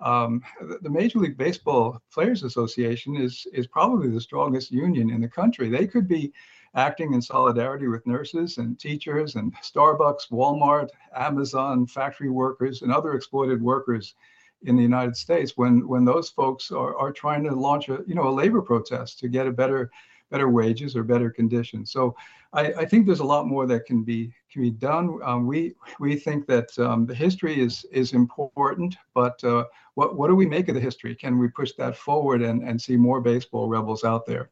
Um, 0.00 0.42
the 0.80 0.90
Major 0.90 1.18
League 1.18 1.36
Baseball 1.36 2.00
Players 2.12 2.44
Association 2.44 3.16
is, 3.16 3.46
is 3.52 3.66
probably 3.66 4.08
the 4.10 4.20
strongest 4.20 4.70
union 4.70 5.10
in 5.10 5.20
the 5.20 5.28
country. 5.28 5.68
They 5.68 5.86
could 5.86 6.06
be 6.06 6.32
acting 6.74 7.14
in 7.14 7.20
solidarity 7.20 7.88
with 7.88 8.06
nurses 8.06 8.58
and 8.58 8.78
teachers 8.78 9.34
and 9.34 9.52
Starbucks, 9.56 10.30
Walmart, 10.30 10.90
Amazon, 11.16 11.86
factory 11.86 12.30
workers, 12.30 12.82
and 12.82 12.92
other 12.92 13.14
exploited 13.14 13.60
workers 13.60 14.14
in 14.62 14.76
the 14.76 14.82
United 14.82 15.16
States 15.16 15.52
when 15.56 15.86
when 15.86 16.04
those 16.04 16.30
folks 16.30 16.70
are, 16.70 16.96
are 16.96 17.12
trying 17.12 17.44
to 17.44 17.54
launch 17.54 17.88
a 17.88 18.02
you 18.06 18.14
know 18.14 18.28
a 18.28 18.30
labor 18.30 18.60
protest 18.60 19.18
to 19.20 19.28
get 19.28 19.46
a 19.46 19.52
better 19.52 19.90
better 20.30 20.48
wages 20.48 20.96
or 20.96 21.02
better 21.02 21.30
conditions. 21.30 21.90
So 21.90 22.14
I, 22.52 22.72
I 22.72 22.84
think 22.84 23.06
there's 23.06 23.20
a 23.20 23.24
lot 23.24 23.46
more 23.46 23.66
that 23.66 23.86
can 23.86 24.02
be 24.02 24.32
can 24.50 24.62
be 24.62 24.70
done. 24.70 25.20
Um, 25.22 25.46
we 25.46 25.74
we 26.00 26.16
think 26.16 26.46
that 26.46 26.76
um, 26.78 27.06
the 27.06 27.14
history 27.14 27.60
is 27.60 27.84
is 27.92 28.12
important, 28.12 28.96
but 29.14 29.42
uh, 29.44 29.64
what 29.94 30.16
what 30.16 30.28
do 30.28 30.34
we 30.34 30.46
make 30.46 30.68
of 30.68 30.74
the 30.74 30.80
history? 30.80 31.14
Can 31.14 31.38
we 31.38 31.48
push 31.48 31.72
that 31.78 31.96
forward 31.96 32.42
and 32.42 32.62
and 32.62 32.80
see 32.80 32.96
more 32.96 33.20
baseball 33.20 33.68
rebels 33.68 34.04
out 34.04 34.26
there? 34.26 34.50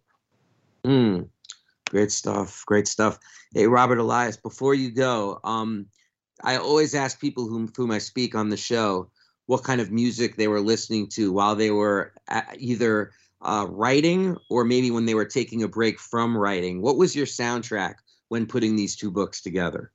Mm, 0.85 1.29
great 1.89 2.12
stuff. 2.12 2.65
Great 2.67 2.89
stuff. 2.89 3.19
Hey, 3.55 3.67
Robert 3.67 3.99
Elias, 3.99 4.37
before 4.37 4.75
you 4.75 4.91
go, 4.91 5.41
um, 5.45 5.87
I 6.43 6.57
always 6.57 6.95
ask 6.95 7.21
people 7.21 7.49
whom 7.49 7.73
whom 7.77 7.91
I 7.91 7.99
speak 7.99 8.35
on 8.35 8.51
the 8.51 8.57
show 8.57 9.11
what 9.47 9.62
kind 9.62 9.81
of 9.81 9.93
music 9.93 10.37
they 10.37 10.49
were 10.49 10.61
listening 10.61 11.07
to 11.07 11.33
while 11.33 11.55
they 11.55 11.71
were 11.71 12.12
either 12.59 13.12
uh, 13.47 13.67
writing 13.69 14.37
or 14.51 14.65
maybe 14.65 14.91
when 14.91 15.07
they 15.07 15.15
were 15.15 15.25
taking 15.25 15.63
a 15.63 15.69
break 15.69 16.01
from 16.01 16.37
writing. 16.37 16.83
What 16.83 16.97
was 16.97 17.15
your 17.15 17.27
soundtrack 17.27 17.95
when 18.29 18.45
putting 18.45 18.75
these 18.75 18.97
two 18.97 19.11
books 19.11 19.41
together? 19.41 19.93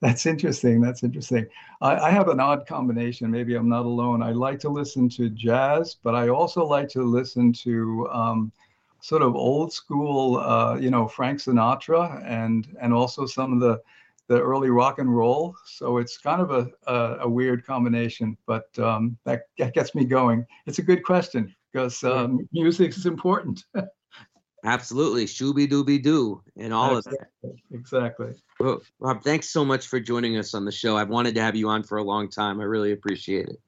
That's 0.00 0.24
interesting. 0.24 0.80
That's 0.80 1.02
interesting. 1.02 1.46
I, 1.80 1.96
I, 1.96 2.10
have 2.10 2.28
an 2.28 2.38
odd 2.38 2.66
combination. 2.66 3.30
Maybe 3.30 3.54
I'm 3.54 3.68
not 3.68 3.86
alone. 3.86 4.22
I 4.22 4.30
like 4.30 4.60
to 4.60 4.68
listen 4.68 5.08
to 5.10 5.28
jazz, 5.30 5.96
but 6.02 6.14
I 6.14 6.28
also 6.28 6.64
like 6.64 6.88
to 6.90 7.02
listen 7.02 7.52
to 7.64 8.08
um, 8.10 8.52
sort 9.00 9.22
of 9.22 9.34
old 9.34 9.72
school, 9.72 10.38
uh, 10.38 10.76
you 10.76 10.90
know, 10.90 11.08
Frank 11.08 11.40
Sinatra 11.40 12.22
and 12.24 12.66
and 12.80 12.92
also 12.92 13.26
some 13.26 13.52
of 13.52 13.60
the 13.60 13.80
the 14.28 14.40
early 14.40 14.70
rock 14.70 14.98
and 14.98 15.14
roll. 15.14 15.56
So 15.66 15.98
it's 15.98 16.16
kind 16.16 16.40
of 16.40 16.50
a, 16.50 16.70
a, 16.90 17.16
a 17.22 17.28
weird 17.28 17.66
combination, 17.66 18.38
but 18.46 18.66
um, 18.78 19.18
that, 19.24 19.48
that, 19.58 19.74
gets 19.74 19.94
me 19.94 20.06
going. 20.06 20.46
It's 20.66 20.78
a 20.78 20.82
good 20.82 21.02
question 21.02 21.54
because 21.74 22.04
um, 22.04 22.48
music 22.52 22.96
is 22.96 23.04
important. 23.04 23.64
Absolutely, 24.64 25.26
shooby 25.26 25.68
dooby 25.70 26.02
doo, 26.02 26.40
and 26.56 26.72
all 26.72 26.96
exactly. 26.96 27.18
of 27.42 27.50
that. 27.50 27.76
Exactly. 27.76 28.32
Well, 28.58 28.80
Rob, 28.98 29.22
thanks 29.22 29.50
so 29.50 29.62
much 29.62 29.88
for 29.88 30.00
joining 30.00 30.38
us 30.38 30.54
on 30.54 30.64
the 30.64 30.72
show. 30.72 30.96
I've 30.96 31.10
wanted 31.10 31.34
to 31.34 31.42
have 31.42 31.54
you 31.54 31.68
on 31.68 31.82
for 31.82 31.98
a 31.98 32.02
long 32.02 32.30
time. 32.30 32.60
I 32.60 32.64
really 32.64 32.92
appreciate 32.92 33.48
it. 33.48 33.58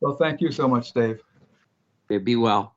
Well, 0.00 0.16
thank 0.16 0.42
you 0.42 0.52
so 0.52 0.68
much, 0.68 0.92
Dave. 0.92 1.20
Okay, 2.10 2.18
be 2.18 2.36
well. 2.36 2.76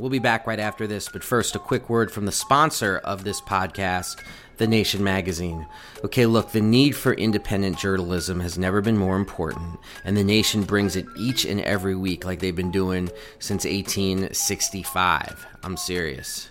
We'll 0.00 0.10
be 0.10 0.18
back 0.18 0.48
right 0.48 0.58
after 0.58 0.88
this, 0.88 1.08
but 1.08 1.22
first, 1.22 1.54
a 1.54 1.60
quick 1.60 1.88
word 1.88 2.10
from 2.10 2.26
the 2.26 2.32
sponsor 2.32 2.98
of 3.04 3.22
this 3.22 3.40
podcast, 3.40 4.20
The 4.56 4.66
Nation 4.66 5.02
magazine. 5.02 5.66
Okay, 6.04 6.26
look, 6.26 6.52
the 6.52 6.60
need 6.60 6.92
for 6.92 7.12
independent 7.12 7.78
journalism 7.78 8.40
has 8.40 8.58
never 8.58 8.80
been 8.80 8.96
more 8.96 9.16
important, 9.16 9.78
and 10.04 10.16
The 10.16 10.24
Nation 10.24 10.62
brings 10.62 10.96
it 10.96 11.06
each 11.16 11.44
and 11.44 11.60
every 11.60 11.94
week 11.94 12.24
like 12.24 12.40
they've 12.40 12.54
been 12.54 12.70
doing 12.70 13.10
since 13.38 13.64
1865. 13.64 15.46
I'm 15.62 15.76
serious. 15.76 16.50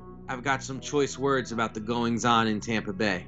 I've 0.31 0.43
got 0.43 0.63
some 0.63 0.79
choice 0.79 1.17
words 1.17 1.51
about 1.51 1.73
the 1.73 1.81
goings 1.81 2.23
on 2.23 2.47
in 2.47 2.61
Tampa 2.61 2.93
Bay. 2.93 3.25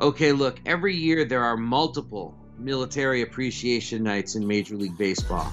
Okay, 0.00 0.32
look, 0.32 0.58
every 0.64 0.96
year 0.96 1.26
there 1.26 1.44
are 1.44 1.58
multiple 1.58 2.34
military 2.56 3.20
appreciation 3.20 4.02
nights 4.02 4.34
in 4.34 4.46
Major 4.46 4.76
League 4.76 4.96
Baseball. 4.96 5.52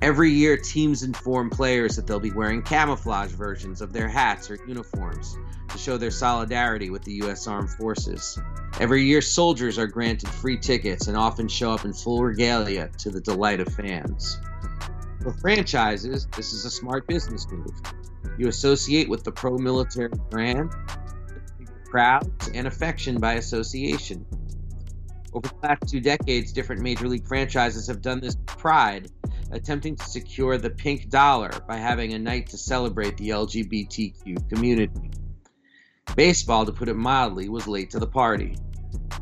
Every 0.00 0.30
year, 0.30 0.56
teams 0.56 1.02
inform 1.02 1.50
players 1.50 1.96
that 1.96 2.06
they'll 2.06 2.18
be 2.18 2.30
wearing 2.30 2.62
camouflage 2.62 3.30
versions 3.30 3.82
of 3.82 3.92
their 3.92 4.08
hats 4.08 4.50
or 4.50 4.58
uniforms 4.66 5.36
to 5.68 5.76
show 5.76 5.98
their 5.98 6.10
solidarity 6.10 6.88
with 6.88 7.02
the 7.02 7.12
U.S. 7.16 7.46
Armed 7.46 7.68
Forces. 7.68 8.38
Every 8.80 9.04
year, 9.04 9.20
soldiers 9.20 9.78
are 9.78 9.86
granted 9.86 10.30
free 10.30 10.56
tickets 10.56 11.08
and 11.08 11.16
often 11.16 11.46
show 11.46 11.72
up 11.72 11.84
in 11.84 11.92
full 11.92 12.22
regalia 12.22 12.88
to 13.00 13.10
the 13.10 13.20
delight 13.20 13.60
of 13.60 13.68
fans. 13.68 14.38
For 15.20 15.34
franchises, 15.34 16.26
this 16.34 16.54
is 16.54 16.64
a 16.64 16.70
smart 16.70 17.06
business 17.06 17.46
move. 17.50 17.74
You 18.38 18.48
associate 18.48 19.08
with 19.08 19.24
the 19.24 19.32
pro 19.32 19.56
military 19.56 20.10
brand, 20.30 20.72
crowds, 21.84 22.48
and 22.52 22.66
affection 22.66 23.18
by 23.18 23.34
association. 23.34 24.26
Over 25.32 25.48
the 25.48 25.66
last 25.66 25.88
two 25.88 26.00
decades, 26.00 26.52
different 26.52 26.82
major 26.82 27.08
league 27.08 27.26
franchises 27.26 27.86
have 27.88 28.02
done 28.02 28.20
this 28.20 28.36
with 28.36 28.46
pride, 28.46 29.10
attempting 29.52 29.96
to 29.96 30.04
secure 30.04 30.58
the 30.58 30.70
pink 30.70 31.08
dollar 31.08 31.50
by 31.66 31.76
having 31.76 32.12
a 32.12 32.18
night 32.18 32.48
to 32.48 32.58
celebrate 32.58 33.16
the 33.16 33.30
LGBTQ 33.30 34.48
community. 34.48 35.10
Baseball, 36.14 36.64
to 36.64 36.72
put 36.72 36.88
it 36.88 36.96
mildly, 36.96 37.48
was 37.48 37.66
late 37.66 37.90
to 37.90 37.98
the 37.98 38.06
party. 38.06 38.56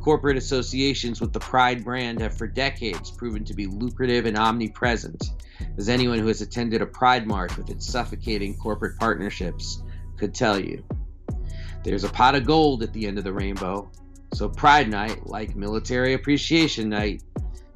Corporate 0.05 0.37
associations 0.37 1.23
with 1.23 1.33
the 1.33 1.40
Pride 1.40 1.83
brand 1.83 2.21
have 2.21 2.37
for 2.37 2.47
decades 2.47 3.11
proven 3.11 3.43
to 3.43 3.55
be 3.55 3.64
lucrative 3.64 4.27
and 4.27 4.37
omnipresent, 4.37 5.31
as 5.79 5.88
anyone 5.88 6.19
who 6.19 6.27
has 6.27 6.43
attended 6.43 6.83
a 6.83 6.87
Pride 6.87 7.27
March 7.27 7.57
with 7.57 7.71
its 7.71 7.87
suffocating 7.87 8.55
corporate 8.59 8.99
partnerships 8.99 9.83
could 10.19 10.35
tell 10.35 10.61
you. 10.61 10.85
There's 11.85 12.05
a 12.05 12.11
pot 12.11 12.35
of 12.35 12.45
gold 12.45 12.83
at 12.83 12.93
the 12.93 13.07
end 13.07 13.17
of 13.17 13.25
the 13.25 13.33
rainbow, 13.33 13.90
so 14.35 14.47
Pride 14.47 14.90
Night, 14.90 15.27
like 15.27 15.57
Military 15.57 16.12
Appreciation 16.12 16.90
Night, 16.90 17.23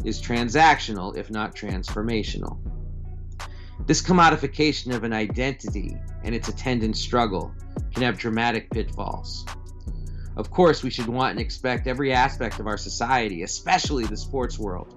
is 0.05 0.21
transactional 0.21 1.17
if 1.17 1.31
not 1.31 1.57
transformational. 1.57 2.59
This 3.87 4.03
commodification 4.03 4.95
of 4.95 5.03
an 5.03 5.15
identity 5.15 5.97
and 6.25 6.35
its 6.35 6.49
attendant 6.49 6.99
struggle 6.99 7.55
can 7.91 8.03
have 8.03 8.19
dramatic 8.19 8.69
pitfalls. 8.69 9.47
Of 10.39 10.53
course, 10.53 10.85
we 10.85 10.91
should 10.91 11.09
want 11.09 11.33
and 11.33 11.41
expect 11.41 11.89
every 11.89 12.13
aspect 12.13 12.61
of 12.61 12.69
our 12.69 12.79
society, 12.79 13.43
especially 13.43 14.05
the 14.05 14.17
sports 14.17 14.57
world, 14.57 14.95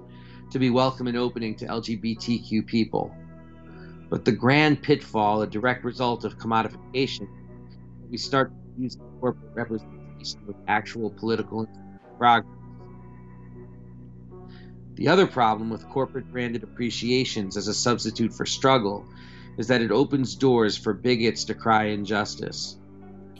to 0.51 0.59
be 0.59 0.69
welcome 0.69 1.07
and 1.07 1.17
opening 1.17 1.55
to 1.55 1.65
LGBTQ 1.65 2.67
people. 2.67 3.11
But 4.07 4.23
the 4.23 4.33
grand 4.33 4.83
pitfall, 4.83 5.41
a 5.41 5.47
direct 5.47 5.83
result 5.83 6.25
of 6.25 6.37
commodification, 6.37 7.27
we 8.11 8.17
start 8.17 8.53
using 8.77 9.01
corporate 9.19 9.51
representation 9.55 10.45
with 10.45 10.57
actual 10.67 11.09
political 11.09 11.67
progress. 12.19 12.55
The 14.93 15.07
other 15.07 15.25
problem 15.25 15.71
with 15.71 15.89
corporate 15.89 16.31
branded 16.31 16.61
appreciations 16.61 17.57
as 17.57 17.67
a 17.67 17.73
substitute 17.73 18.31
for 18.31 18.45
struggle 18.45 19.07
is 19.57 19.67
that 19.69 19.81
it 19.81 19.89
opens 19.89 20.35
doors 20.35 20.77
for 20.77 20.93
bigots 20.93 21.45
to 21.45 21.55
cry 21.55 21.85
injustice. 21.85 22.77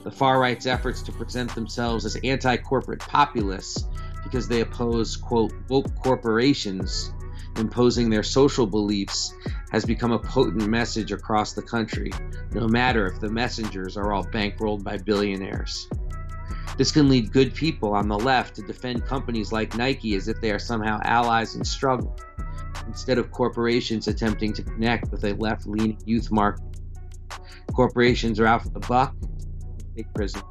The 0.04 0.12
far 0.12 0.40
right's 0.40 0.66
efforts 0.66 1.02
to 1.04 1.12
present 1.12 1.54
themselves 1.54 2.06
as 2.06 2.16
anti 2.24 2.58
corporate 2.58 3.00
populists 3.00 3.86
because 4.24 4.48
they 4.48 4.62
oppose, 4.62 5.16
quote, 5.16 5.54
woke 5.70 5.94
corporations 5.96 7.12
imposing 7.58 8.10
their 8.10 8.24
social 8.24 8.66
beliefs 8.66 9.34
has 9.72 9.86
become 9.86 10.12
a 10.12 10.20
potent 10.20 10.68
message 10.68 11.12
across 11.12 11.54
the 11.54 11.62
country, 11.62 12.12
no 12.54 12.68
matter 12.68 13.06
if 13.08 13.20
the 13.20 13.30
messengers 13.30 13.98
are 13.98 14.14
all 14.14 14.24
bankrolled 14.24 14.84
by 14.84 14.98
billionaires. 14.98 15.90
This 16.78 16.92
can 16.92 17.10
lead 17.10 17.32
good 17.32 17.54
people 17.54 17.94
on 17.94 18.08
the 18.08 18.18
left 18.18 18.56
to 18.56 18.62
defend 18.62 19.06
companies 19.06 19.52
like 19.52 19.76
Nike 19.76 20.16
as 20.16 20.28
if 20.28 20.40
they 20.40 20.52
are 20.52 20.60
somehow 20.60 21.00
allies 21.04 21.56
in 21.56 21.66
struggle, 21.66 22.16
instead 22.88 23.18
of 23.18 23.32
corporations 23.32 24.08
attempting 24.08 24.54
to 24.54 24.64
connect 24.64 25.12
with 25.12 25.24
a 25.26 25.34
left 25.34 25.68
leaning 25.68 25.98
youth 26.06 26.32
market. 26.32 26.64
Corporations 27.74 28.40
are 28.40 28.48
out 28.48 28.64
for 28.64 28.70
the 28.70 28.80
buck, 28.80 29.16
take. 30.16 30.44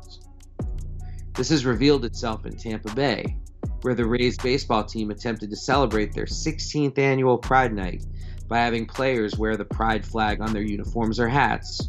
This 1.35 1.49
has 1.49 1.65
revealed 1.65 2.05
itself 2.05 2.45
in 2.45 2.57
Tampa 2.57 2.95
Bay, 2.95 3.37
where 3.83 3.95
the 3.95 4.05
Rays 4.05 4.37
baseball 4.37 4.85
team 4.85 5.11
attempted 5.11 5.51
to 5.51 5.57
celebrate 5.57 6.13
their 6.13 6.27
16th 6.27 6.99
annual 6.99 7.39
Pride 7.39 7.73
Night 7.73 8.05
by 8.49 8.59
having 8.59 8.87
players 8.87 9.39
wear 9.39 9.57
the 9.57 9.65
Pride 9.65 10.05
flag 10.05 10.41
on 10.41 10.53
their 10.53 10.63
uniforms 10.63 11.21
or 11.21 11.29
hats. 11.29 11.89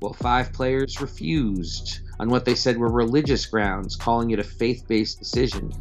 Well, 0.00 0.12
five 0.12 0.52
players 0.52 1.00
refused 1.00 2.00
on 2.20 2.28
what 2.28 2.44
they 2.44 2.54
said 2.54 2.76
were 2.76 2.90
religious 2.90 3.46
grounds, 3.46 3.96
calling 3.96 4.30
it 4.30 4.38
a 4.38 4.44
faith 4.44 4.84
based 4.86 5.18
decision. 5.18 5.72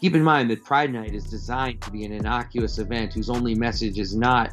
Keep 0.00 0.16
in 0.16 0.24
mind 0.24 0.50
that 0.50 0.64
Pride 0.64 0.92
Night 0.92 1.14
is 1.14 1.24
designed 1.24 1.80
to 1.82 1.90
be 1.92 2.04
an 2.04 2.12
innocuous 2.12 2.78
event 2.78 3.14
whose 3.14 3.30
only 3.30 3.54
message 3.54 4.00
is 4.00 4.16
not 4.16 4.52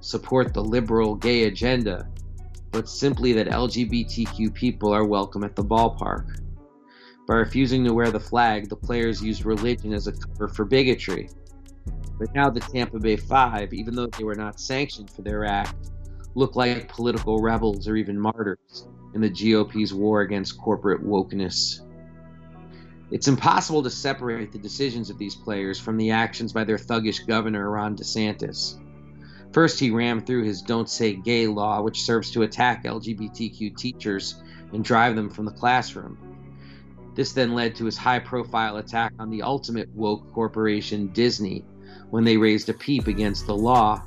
support 0.00 0.54
the 0.54 0.62
liberal 0.62 1.16
gay 1.16 1.44
agenda, 1.44 2.08
but 2.76 2.90
simply 2.90 3.32
that 3.32 3.46
LGBTQ 3.46 4.52
people 4.52 4.92
are 4.92 5.06
welcome 5.06 5.42
at 5.44 5.56
the 5.56 5.64
ballpark. 5.64 6.42
By 7.26 7.36
refusing 7.36 7.82
to 7.84 7.94
wear 7.94 8.10
the 8.10 8.20
flag, 8.20 8.68
the 8.68 8.76
players 8.76 9.22
used 9.22 9.46
religion 9.46 9.94
as 9.94 10.08
a 10.08 10.12
cover 10.12 10.46
for 10.46 10.66
bigotry. 10.66 11.30
But 12.18 12.34
now 12.34 12.50
the 12.50 12.60
Tampa 12.60 12.98
Bay 12.98 13.16
Five, 13.16 13.72
even 13.72 13.94
though 13.94 14.08
they 14.08 14.24
were 14.24 14.34
not 14.34 14.60
sanctioned 14.60 15.10
for 15.10 15.22
their 15.22 15.46
act, 15.46 15.90
look 16.34 16.54
like 16.54 16.88
political 16.88 17.40
rebels 17.40 17.88
or 17.88 17.96
even 17.96 18.20
martyrs 18.20 18.86
in 19.14 19.22
the 19.22 19.30
GOP's 19.30 19.94
war 19.94 20.20
against 20.20 20.60
corporate 20.60 21.02
wokeness. 21.02 21.80
It's 23.10 23.26
impossible 23.26 23.84
to 23.84 23.90
separate 23.90 24.52
the 24.52 24.58
decisions 24.58 25.08
of 25.08 25.16
these 25.16 25.34
players 25.34 25.80
from 25.80 25.96
the 25.96 26.10
actions 26.10 26.52
by 26.52 26.64
their 26.64 26.76
thuggish 26.76 27.26
governor, 27.26 27.70
Ron 27.70 27.96
DeSantis. 27.96 28.78
First, 29.56 29.80
he 29.80 29.90
rammed 29.90 30.26
through 30.26 30.42
his 30.42 30.60
Don't 30.60 30.86
Say 30.86 31.14
Gay 31.14 31.46
law, 31.46 31.80
which 31.80 32.02
serves 32.02 32.30
to 32.32 32.42
attack 32.42 32.84
LGBTQ 32.84 33.74
teachers 33.74 34.34
and 34.74 34.84
drive 34.84 35.16
them 35.16 35.30
from 35.30 35.46
the 35.46 35.50
classroom. 35.50 36.18
This 37.14 37.32
then 37.32 37.54
led 37.54 37.74
to 37.76 37.86
his 37.86 37.96
high 37.96 38.18
profile 38.18 38.76
attack 38.76 39.14
on 39.18 39.30
the 39.30 39.40
ultimate 39.40 39.88
woke 39.94 40.30
corporation, 40.34 41.06
Disney, 41.06 41.64
when 42.10 42.22
they 42.22 42.36
raised 42.36 42.68
a 42.68 42.74
peep 42.74 43.06
against 43.06 43.46
the 43.46 43.56
law. 43.56 44.02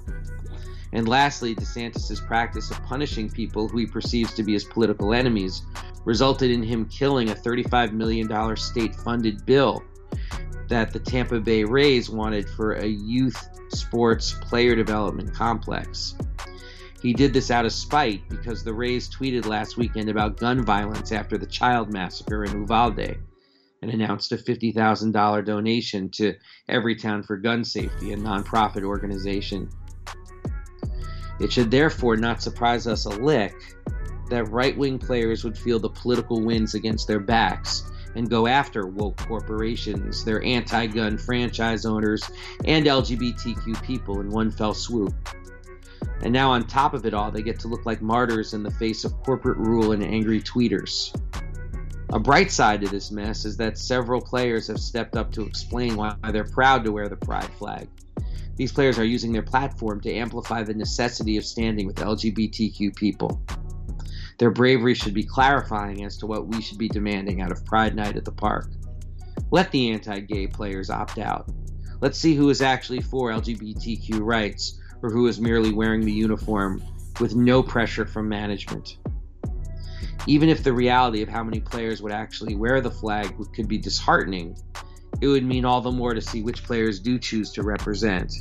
And 0.93 1.09
lastly, 1.09 1.55
DeSantis' 1.55 2.23
practice 2.27 2.69
of 2.69 2.83
punishing 2.83 3.27
people 3.27 3.67
who 3.67 3.79
he 3.79 3.88
perceives 3.88 4.35
to 4.35 4.43
be 4.43 4.53
his 4.53 4.65
political 4.65 5.15
enemies 5.15 5.63
resulted 6.05 6.51
in 6.51 6.62
him 6.62 6.85
killing 6.85 7.31
a 7.31 7.35
$35 7.35 7.93
million 7.93 8.55
state 8.55 8.93
funded 8.93 9.43
bill 9.47 9.83
that 10.69 10.93
the 10.93 10.99
Tampa 10.99 11.39
Bay 11.39 11.63
Rays 11.63 12.10
wanted 12.10 12.49
for 12.49 12.73
a 12.73 12.86
youth 12.86 13.49
sports 13.69 14.34
player 14.41 14.75
development 14.75 15.34
complex. 15.34 16.15
He 17.01 17.13
did 17.13 17.34
this 17.34 17.49
out 17.49 17.65
of 17.65 17.71
spite 17.71 18.27
because 18.29 18.63
the 18.63 18.73
Rays 18.73 19.10
tweeted 19.10 19.45
last 19.45 19.77
weekend 19.77 20.10
about 20.10 20.38
gun 20.38 20.63
violence 20.63 21.12
after 21.12 21.38
the 21.38 21.45
child 21.45 21.91
massacre 21.91 22.43
in 22.43 22.51
Uvalde 22.62 23.17
and 23.82 23.91
announced 23.91 24.32
a 24.32 24.38
$50,000 24.38 25.45
donation 25.45 26.10
to 26.12 26.36
Everytown 26.69 27.25
for 27.25 27.38
Gun 27.38 27.63
Safety, 27.63 28.12
a 28.12 28.17
nonprofit 28.17 28.84
organization. 28.84 29.69
It 31.39 31.53
should 31.53 31.71
therefore 31.71 32.17
not 32.17 32.41
surprise 32.41 32.86
us 32.86 33.05
a 33.05 33.10
lick 33.10 33.55
that 34.29 34.49
right 34.49 34.77
wing 34.77 34.99
players 34.99 35.43
would 35.45 35.58
feel 35.58 35.79
the 35.79 35.89
political 35.89 36.41
winds 36.41 36.75
against 36.75 37.08
their 37.08 37.21
backs 37.21 37.89
and 38.19 38.29
go 38.29 38.47
after 38.47 38.86
woke 38.86 39.15
corporations, 39.15 40.25
their 40.25 40.43
anti 40.43 40.88
gun 40.88 41.17
franchise 41.17 41.86
owners, 41.86 42.29
and 42.65 42.86
LGBTQ 42.86 43.82
people 43.82 44.19
in 44.19 44.29
one 44.29 44.51
fell 44.51 44.73
swoop. 44.73 45.15
And 46.21 46.34
now, 46.34 46.51
on 46.51 46.67
top 46.67 46.93
of 46.93 47.05
it 47.05 47.13
all, 47.13 47.32
they 47.32 47.41
get 47.41 47.62
to 47.62 47.69
look 47.69 47.86
like 47.86 48.01
martyrs 48.01 48.53
in 48.53 48.62
the 48.62 48.71
face 48.71 49.05
of 49.05 49.13
corporate 49.23 49.58
rule 49.58 49.93
and 49.93 50.03
angry 50.03 50.41
tweeters. 50.41 51.15
A 52.10 52.19
bright 52.19 52.51
side 52.51 52.82
to 52.82 52.89
this 52.89 53.10
mess 53.10 53.45
is 53.45 53.55
that 53.55 53.77
several 53.77 54.19
players 54.19 54.67
have 54.67 54.79
stepped 54.79 55.15
up 55.15 55.32
to 55.32 55.43
explain 55.43 55.95
why 55.95 56.13
they're 56.34 56.43
proud 56.43 56.84
to 56.84 56.91
wear 56.91 57.08
the 57.08 57.15
pride 57.15 57.49
flag. 57.58 57.88
These 58.58 58.73
players 58.73 58.99
are 58.99 59.05
using 59.05 59.32
their 59.32 59.43
platform 59.43 60.01
to 60.01 60.13
amplify 60.13 60.63
the 60.63 60.73
necessity 60.73 61.38
of 61.38 61.45
standing 61.45 61.88
with 61.88 61.95
LGBTQ 61.95 62.97
people. 62.97 63.41
Their 64.39 64.52
bravery 64.52 64.93
should 64.95 65.13
be 65.13 65.25
clarifying 65.25 66.06
as 66.06 66.17
to 66.17 66.25
what 66.25 66.47
we 66.47 66.62
should 66.62 66.78
be 66.78 66.88
demanding 66.88 67.41
out 67.41 67.52
of 67.52 67.65
Pride 67.65 67.93
Night 67.93 68.15
at 68.15 68.23
the 68.23 68.32
park. 68.32 68.71
Let 69.52 69.69
the 69.71 69.91
anti 69.91 70.21
gay 70.21 70.47
players 70.47 70.89
opt 70.89 71.17
out. 71.17 71.49
Let's 71.99 72.17
see 72.17 72.36
who 72.36 72.49
is 72.49 72.62
actually 72.62 73.02
for 73.02 73.32
LGBTQ 73.32 74.19
rights 74.21 74.80
or 75.02 75.10
who 75.10 75.28
is 75.28 75.41
merely 75.41 75.73
wearing 75.73 76.02
the 76.02 76.12
uniform 76.12 76.82
with 77.19 77.36
no 77.36 77.62
pressure 77.62 78.06
from 78.06 78.30
management. 78.30 78.97
Even 80.25 80.47
if 80.47 80.63
the 80.63 80.71
reality 80.71 81.21
of 81.21 81.28
how 81.28 81.43
many 81.43 81.60
players 81.60 82.02
would 82.02 82.13
actually 82.13 82.56
wear 82.56 82.80
the 82.80 82.91
flag 82.91 83.36
could 83.54 83.67
be 83.67 83.78
disheartening, 83.78 84.58
it 85.19 85.28
would 85.28 85.43
mean 85.43 85.65
all 85.65 85.82
the 85.82 85.91
more 85.91 86.13
to 86.13 86.21
see 86.21 86.43
which 86.43 86.63
players 86.63 86.99
do 86.99 87.19
choose 87.19 87.52
to 87.52 87.63
represent. 87.63 88.34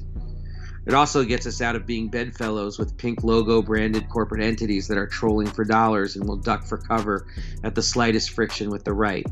It 0.88 0.94
also 0.94 1.22
gets 1.22 1.46
us 1.46 1.60
out 1.60 1.76
of 1.76 1.84
being 1.84 2.08
bedfellows 2.08 2.78
with 2.78 2.96
pink 2.96 3.22
logo 3.22 3.60
branded 3.60 4.08
corporate 4.08 4.42
entities 4.42 4.88
that 4.88 4.96
are 4.96 5.06
trolling 5.06 5.46
for 5.46 5.62
dollars 5.62 6.16
and 6.16 6.26
will 6.26 6.38
duck 6.38 6.64
for 6.64 6.78
cover 6.78 7.26
at 7.62 7.74
the 7.74 7.82
slightest 7.82 8.30
friction 8.30 8.70
with 8.70 8.84
the 8.84 8.94
right. 8.94 9.26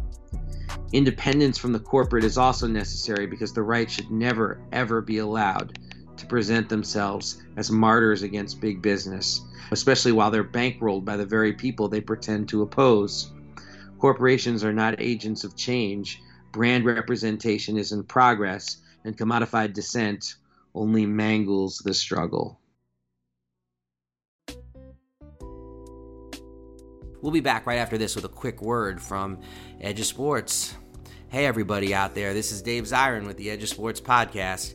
Independence 0.92 1.56
from 1.56 1.72
the 1.72 1.80
corporate 1.80 2.24
is 2.24 2.36
also 2.36 2.66
necessary 2.66 3.26
because 3.26 3.54
the 3.54 3.62
right 3.62 3.90
should 3.90 4.10
never, 4.10 4.60
ever 4.70 5.00
be 5.00 5.16
allowed 5.16 5.78
to 6.18 6.26
present 6.26 6.68
themselves 6.68 7.42
as 7.56 7.70
martyrs 7.70 8.20
against 8.20 8.60
big 8.60 8.82
business, 8.82 9.40
especially 9.70 10.12
while 10.12 10.30
they're 10.30 10.44
bankrolled 10.44 11.06
by 11.06 11.16
the 11.16 11.24
very 11.24 11.54
people 11.54 11.88
they 11.88 12.02
pretend 12.02 12.50
to 12.50 12.60
oppose. 12.60 13.32
Corporations 13.98 14.62
are 14.62 14.74
not 14.74 15.00
agents 15.00 15.42
of 15.42 15.56
change, 15.56 16.20
brand 16.52 16.84
representation 16.84 17.78
is 17.78 17.92
in 17.92 18.04
progress, 18.04 18.76
and 19.06 19.16
commodified 19.16 19.72
dissent 19.72 20.36
only 20.76 21.06
mangles 21.06 21.78
the 21.78 21.94
struggle. 21.94 22.60
We'll 27.22 27.32
be 27.32 27.40
back 27.40 27.66
right 27.66 27.78
after 27.78 27.98
this 27.98 28.14
with 28.14 28.24
a 28.24 28.28
quick 28.28 28.62
word 28.62 29.00
from 29.00 29.40
Edge 29.80 29.98
of 29.98 30.06
Sports. 30.06 30.76
Hey, 31.28 31.46
everybody 31.46 31.92
out 31.92 32.14
there, 32.14 32.34
this 32.34 32.52
is 32.52 32.62
Dave 32.62 32.84
Zirin 32.84 33.26
with 33.26 33.36
the 33.36 33.50
Edge 33.50 33.62
of 33.62 33.68
Sports 33.68 34.00
podcast 34.00 34.74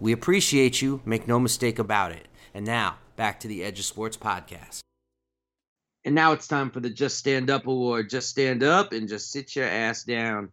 we 0.01 0.11
appreciate 0.11 0.81
you, 0.81 0.99
make 1.05 1.27
no 1.27 1.39
mistake 1.39 1.77
about 1.77 2.11
it. 2.11 2.27
And 2.55 2.65
now, 2.65 2.97
back 3.15 3.39
to 3.41 3.47
the 3.47 3.63
Edge 3.63 3.79
of 3.79 3.85
Sports 3.85 4.17
podcast. 4.17 4.79
And 6.03 6.15
now 6.15 6.31
it's 6.31 6.47
time 6.47 6.71
for 6.71 6.79
the 6.79 6.89
Just 6.89 7.19
Stand 7.19 7.51
Up 7.51 7.67
Award. 7.67 8.09
Just 8.09 8.27
stand 8.27 8.63
up 8.63 8.93
and 8.93 9.07
just 9.07 9.31
sit 9.31 9.55
your 9.55 9.67
ass 9.67 10.03
down. 10.03 10.49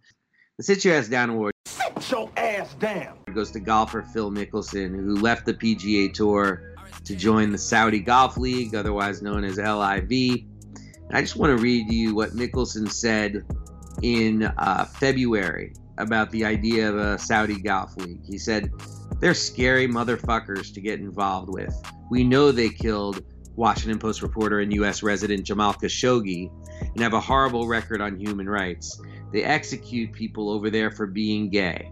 The 0.59 0.65
Sit 0.65 0.85
Your 0.85 0.97
Ass 0.97 1.09
Down 1.09 1.31
Award. 1.31 1.53
Sit 1.67 2.11
your 2.11 2.31
ass 2.37 2.75
down. 2.75 3.17
It 3.29 3.35
goes 3.35 3.51
to 3.53 3.61
golfer 3.61 4.03
Phil 4.03 4.31
Mickelson, 4.31 4.95
who 4.95 5.15
left 5.17 5.47
the 5.47 5.55
PGA 5.55 6.13
Tour 6.13 6.75
to 7.05 7.17
join 7.17 7.51
the 7.51 7.59
Saudi 7.59 8.01
Golf 8.01 8.37
League, 8.37 8.75
otherwise 8.75 9.23
known 9.23 9.45
as 9.45 9.57
LIV. 9.57 10.11
And 10.11 11.13
I 11.13 11.23
just 11.23 11.37
want 11.37 11.57
to 11.57 11.63
read 11.63 11.91
you 11.91 12.15
what 12.15 12.33
Mickelson 12.33 12.91
said 12.91 13.45
in 14.03 14.43
uh, 14.43 14.85
February 14.85 15.73
about 15.99 16.31
the 16.31 16.45
idea 16.45 16.89
of 16.89 16.97
a 16.97 17.19
Saudi 17.19 17.61
Golf 17.61 17.97
League. 17.97 18.25
He 18.25 18.39
said, 18.39 18.71
they're 19.21 19.35
scary 19.35 19.89
motherfuckers 19.89 20.73
to 20.75 20.81
get 20.81 21.01
involved 21.01 21.49
with. 21.53 21.75
We 22.11 22.25
know 22.25 22.53
they 22.53 22.69
killed 22.71 23.23
Washington 23.57 23.99
Post 23.99 24.23
reporter 24.23 24.61
and 24.61 24.73
U.S. 24.75 25.03
resident 25.03 25.45
Jamal 25.45 25.75
Khashoggi 25.75 26.51
and 26.81 27.01
have 27.01 27.15
a 27.15 27.21
horrible 27.21 27.67
record 27.67 28.01
on 28.01 28.17
human 28.17 28.49
rights. 28.49 29.01
They 29.33 29.43
execute 29.43 30.13
people 30.13 30.49
over 30.51 30.71
there 30.71 30.91
for 30.91 31.07
being 31.07 31.51
gay. 31.51 31.91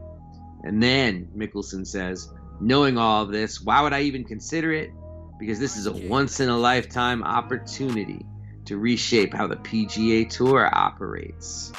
And 0.62 0.83
then, 0.83 1.29
Mickelson 1.37 1.87
says, 1.87 2.33
knowing 2.61 2.97
all 2.97 3.23
of 3.23 3.33
this, 3.33 3.61
why 3.61 3.83
would 3.83 3.92
I 3.92 4.03
even 4.03 4.25
consider 4.25 4.73
it? 4.73 4.92
Because 5.38 5.59
this 5.59 5.77
is 5.77 5.87
a 5.87 5.92
once 5.92 6.40
in 6.40 6.49
a 6.49 6.57
lifetime 6.57 7.23
opportunity 7.23 8.25
to 8.64 8.79
reshape 8.79 9.35
how 9.35 9.47
the 9.47 9.57
PGA 9.57 10.29
Tour 10.29 10.71
operates. 10.73 11.73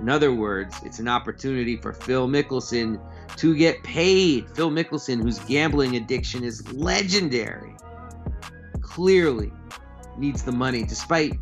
In 0.00 0.08
other 0.08 0.34
words, 0.34 0.76
it's 0.84 0.98
an 0.98 1.08
opportunity 1.08 1.76
for 1.76 1.92
Phil 1.92 2.28
Mickelson 2.28 3.00
to 3.36 3.56
get 3.56 3.82
paid. 3.82 4.48
Phil 4.54 4.70
Mickelson, 4.70 5.22
whose 5.22 5.38
gambling 5.40 5.96
addiction 5.96 6.44
is 6.44 6.70
legendary, 6.72 7.74
clearly 8.82 9.52
needs 10.18 10.42
the 10.42 10.52
money 10.52 10.82
despite 10.82 11.34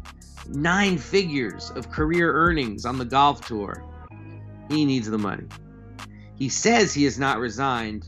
nine 0.48 0.98
figures 0.98 1.70
of 1.70 1.90
career 1.90 2.32
earnings 2.32 2.84
on 2.84 2.98
the 2.98 3.04
golf 3.04 3.44
tour. 3.46 3.84
He 4.68 4.84
needs 4.84 5.10
the 5.10 5.18
money. 5.18 5.46
He 6.36 6.48
says 6.48 6.92
he 6.92 7.04
has 7.04 7.18
not 7.18 7.38
resigned 7.38 8.04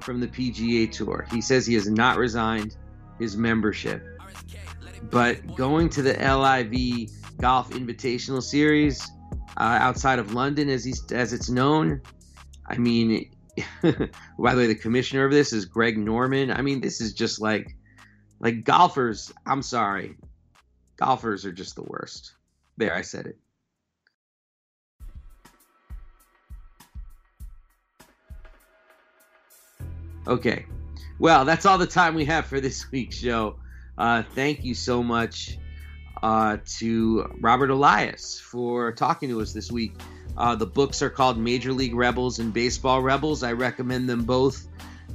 from 0.00 0.20
the 0.20 0.28
PGA 0.28 0.90
Tour. 0.90 1.26
He 1.30 1.40
says 1.40 1.66
he 1.66 1.74
has 1.74 1.88
not 1.88 2.16
resigned 2.16 2.76
his 3.18 3.36
membership. 3.36 4.02
But 5.10 5.56
going 5.56 5.88
to 5.90 6.02
the 6.02 6.12
LIV 6.12 7.10
Golf 7.38 7.70
Invitational 7.70 8.42
Series 8.42 9.10
uh, 9.56 9.78
outside 9.80 10.18
of 10.18 10.34
London, 10.34 10.68
as 10.68 10.84
he's, 10.84 11.10
as 11.12 11.32
it's 11.32 11.50
known, 11.50 12.02
I 12.66 12.78
mean, 12.78 13.30
by 13.82 13.90
the 14.54 14.56
way, 14.56 14.66
the 14.66 14.74
commissioner 14.74 15.24
of 15.24 15.32
this 15.32 15.52
is 15.52 15.64
Greg 15.64 15.98
Norman. 15.98 16.50
I 16.50 16.62
mean, 16.62 16.80
this 16.80 17.00
is 17.00 17.12
just 17.12 17.40
like, 17.40 17.76
like 18.38 18.64
golfers. 18.64 19.32
I'm 19.44 19.62
sorry, 19.62 20.16
golfers 20.96 21.44
are 21.44 21.52
just 21.52 21.74
the 21.74 21.82
worst. 21.82 22.34
There, 22.76 22.94
I 22.94 23.02
said 23.02 23.26
it. 23.26 23.38
Okay. 30.26 30.66
Well, 31.18 31.44
that's 31.44 31.66
all 31.66 31.76
the 31.76 31.86
time 31.86 32.14
we 32.14 32.24
have 32.26 32.46
for 32.46 32.60
this 32.60 32.90
week's 32.90 33.16
show. 33.16 33.56
Uh, 33.98 34.22
thank 34.34 34.64
you 34.64 34.74
so 34.74 35.02
much 35.02 35.58
uh, 36.22 36.58
to 36.78 37.30
Robert 37.40 37.70
Elias 37.70 38.40
for 38.40 38.92
talking 38.92 39.28
to 39.30 39.40
us 39.40 39.52
this 39.52 39.70
week. 39.70 39.92
Uh, 40.36 40.54
the 40.54 40.66
books 40.66 41.02
are 41.02 41.10
called 41.10 41.38
Major 41.38 41.72
League 41.72 41.94
Rebels 41.94 42.38
and 42.38 42.52
Baseball 42.52 43.02
Rebels. 43.02 43.42
I 43.42 43.52
recommend 43.52 44.08
them 44.08 44.24
both 44.24 44.68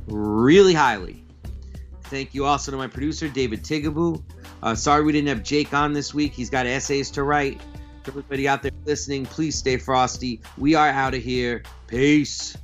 really 0.08 0.74
highly. 0.74 1.24
Thank 2.04 2.36
you 2.36 2.46
also 2.46 2.72
to 2.72 2.78
my 2.78 2.88
producer, 2.88 3.28
David 3.28 3.64
Tigaboo. 3.64 4.24
Uh, 4.62 4.76
sorry 4.76 5.04
we 5.04 5.12
didn't 5.12 5.30
have 5.30 5.44
Jake 5.44 5.74
on 5.74 5.94
this 5.94 6.14
week. 6.14 6.34
He's 6.34 6.50
got 6.50 6.66
essays 6.66 7.10
to 7.12 7.24
write. 7.24 7.62
Everybody 8.08 8.48
out 8.48 8.62
there 8.62 8.72
listening, 8.86 9.26
please 9.26 9.56
stay 9.56 9.78
frosty. 9.78 10.40
We 10.58 10.76
are 10.76 10.90
out 10.90 11.16
of 11.16 11.24
here. 11.24 11.64
Peace. 11.88 12.56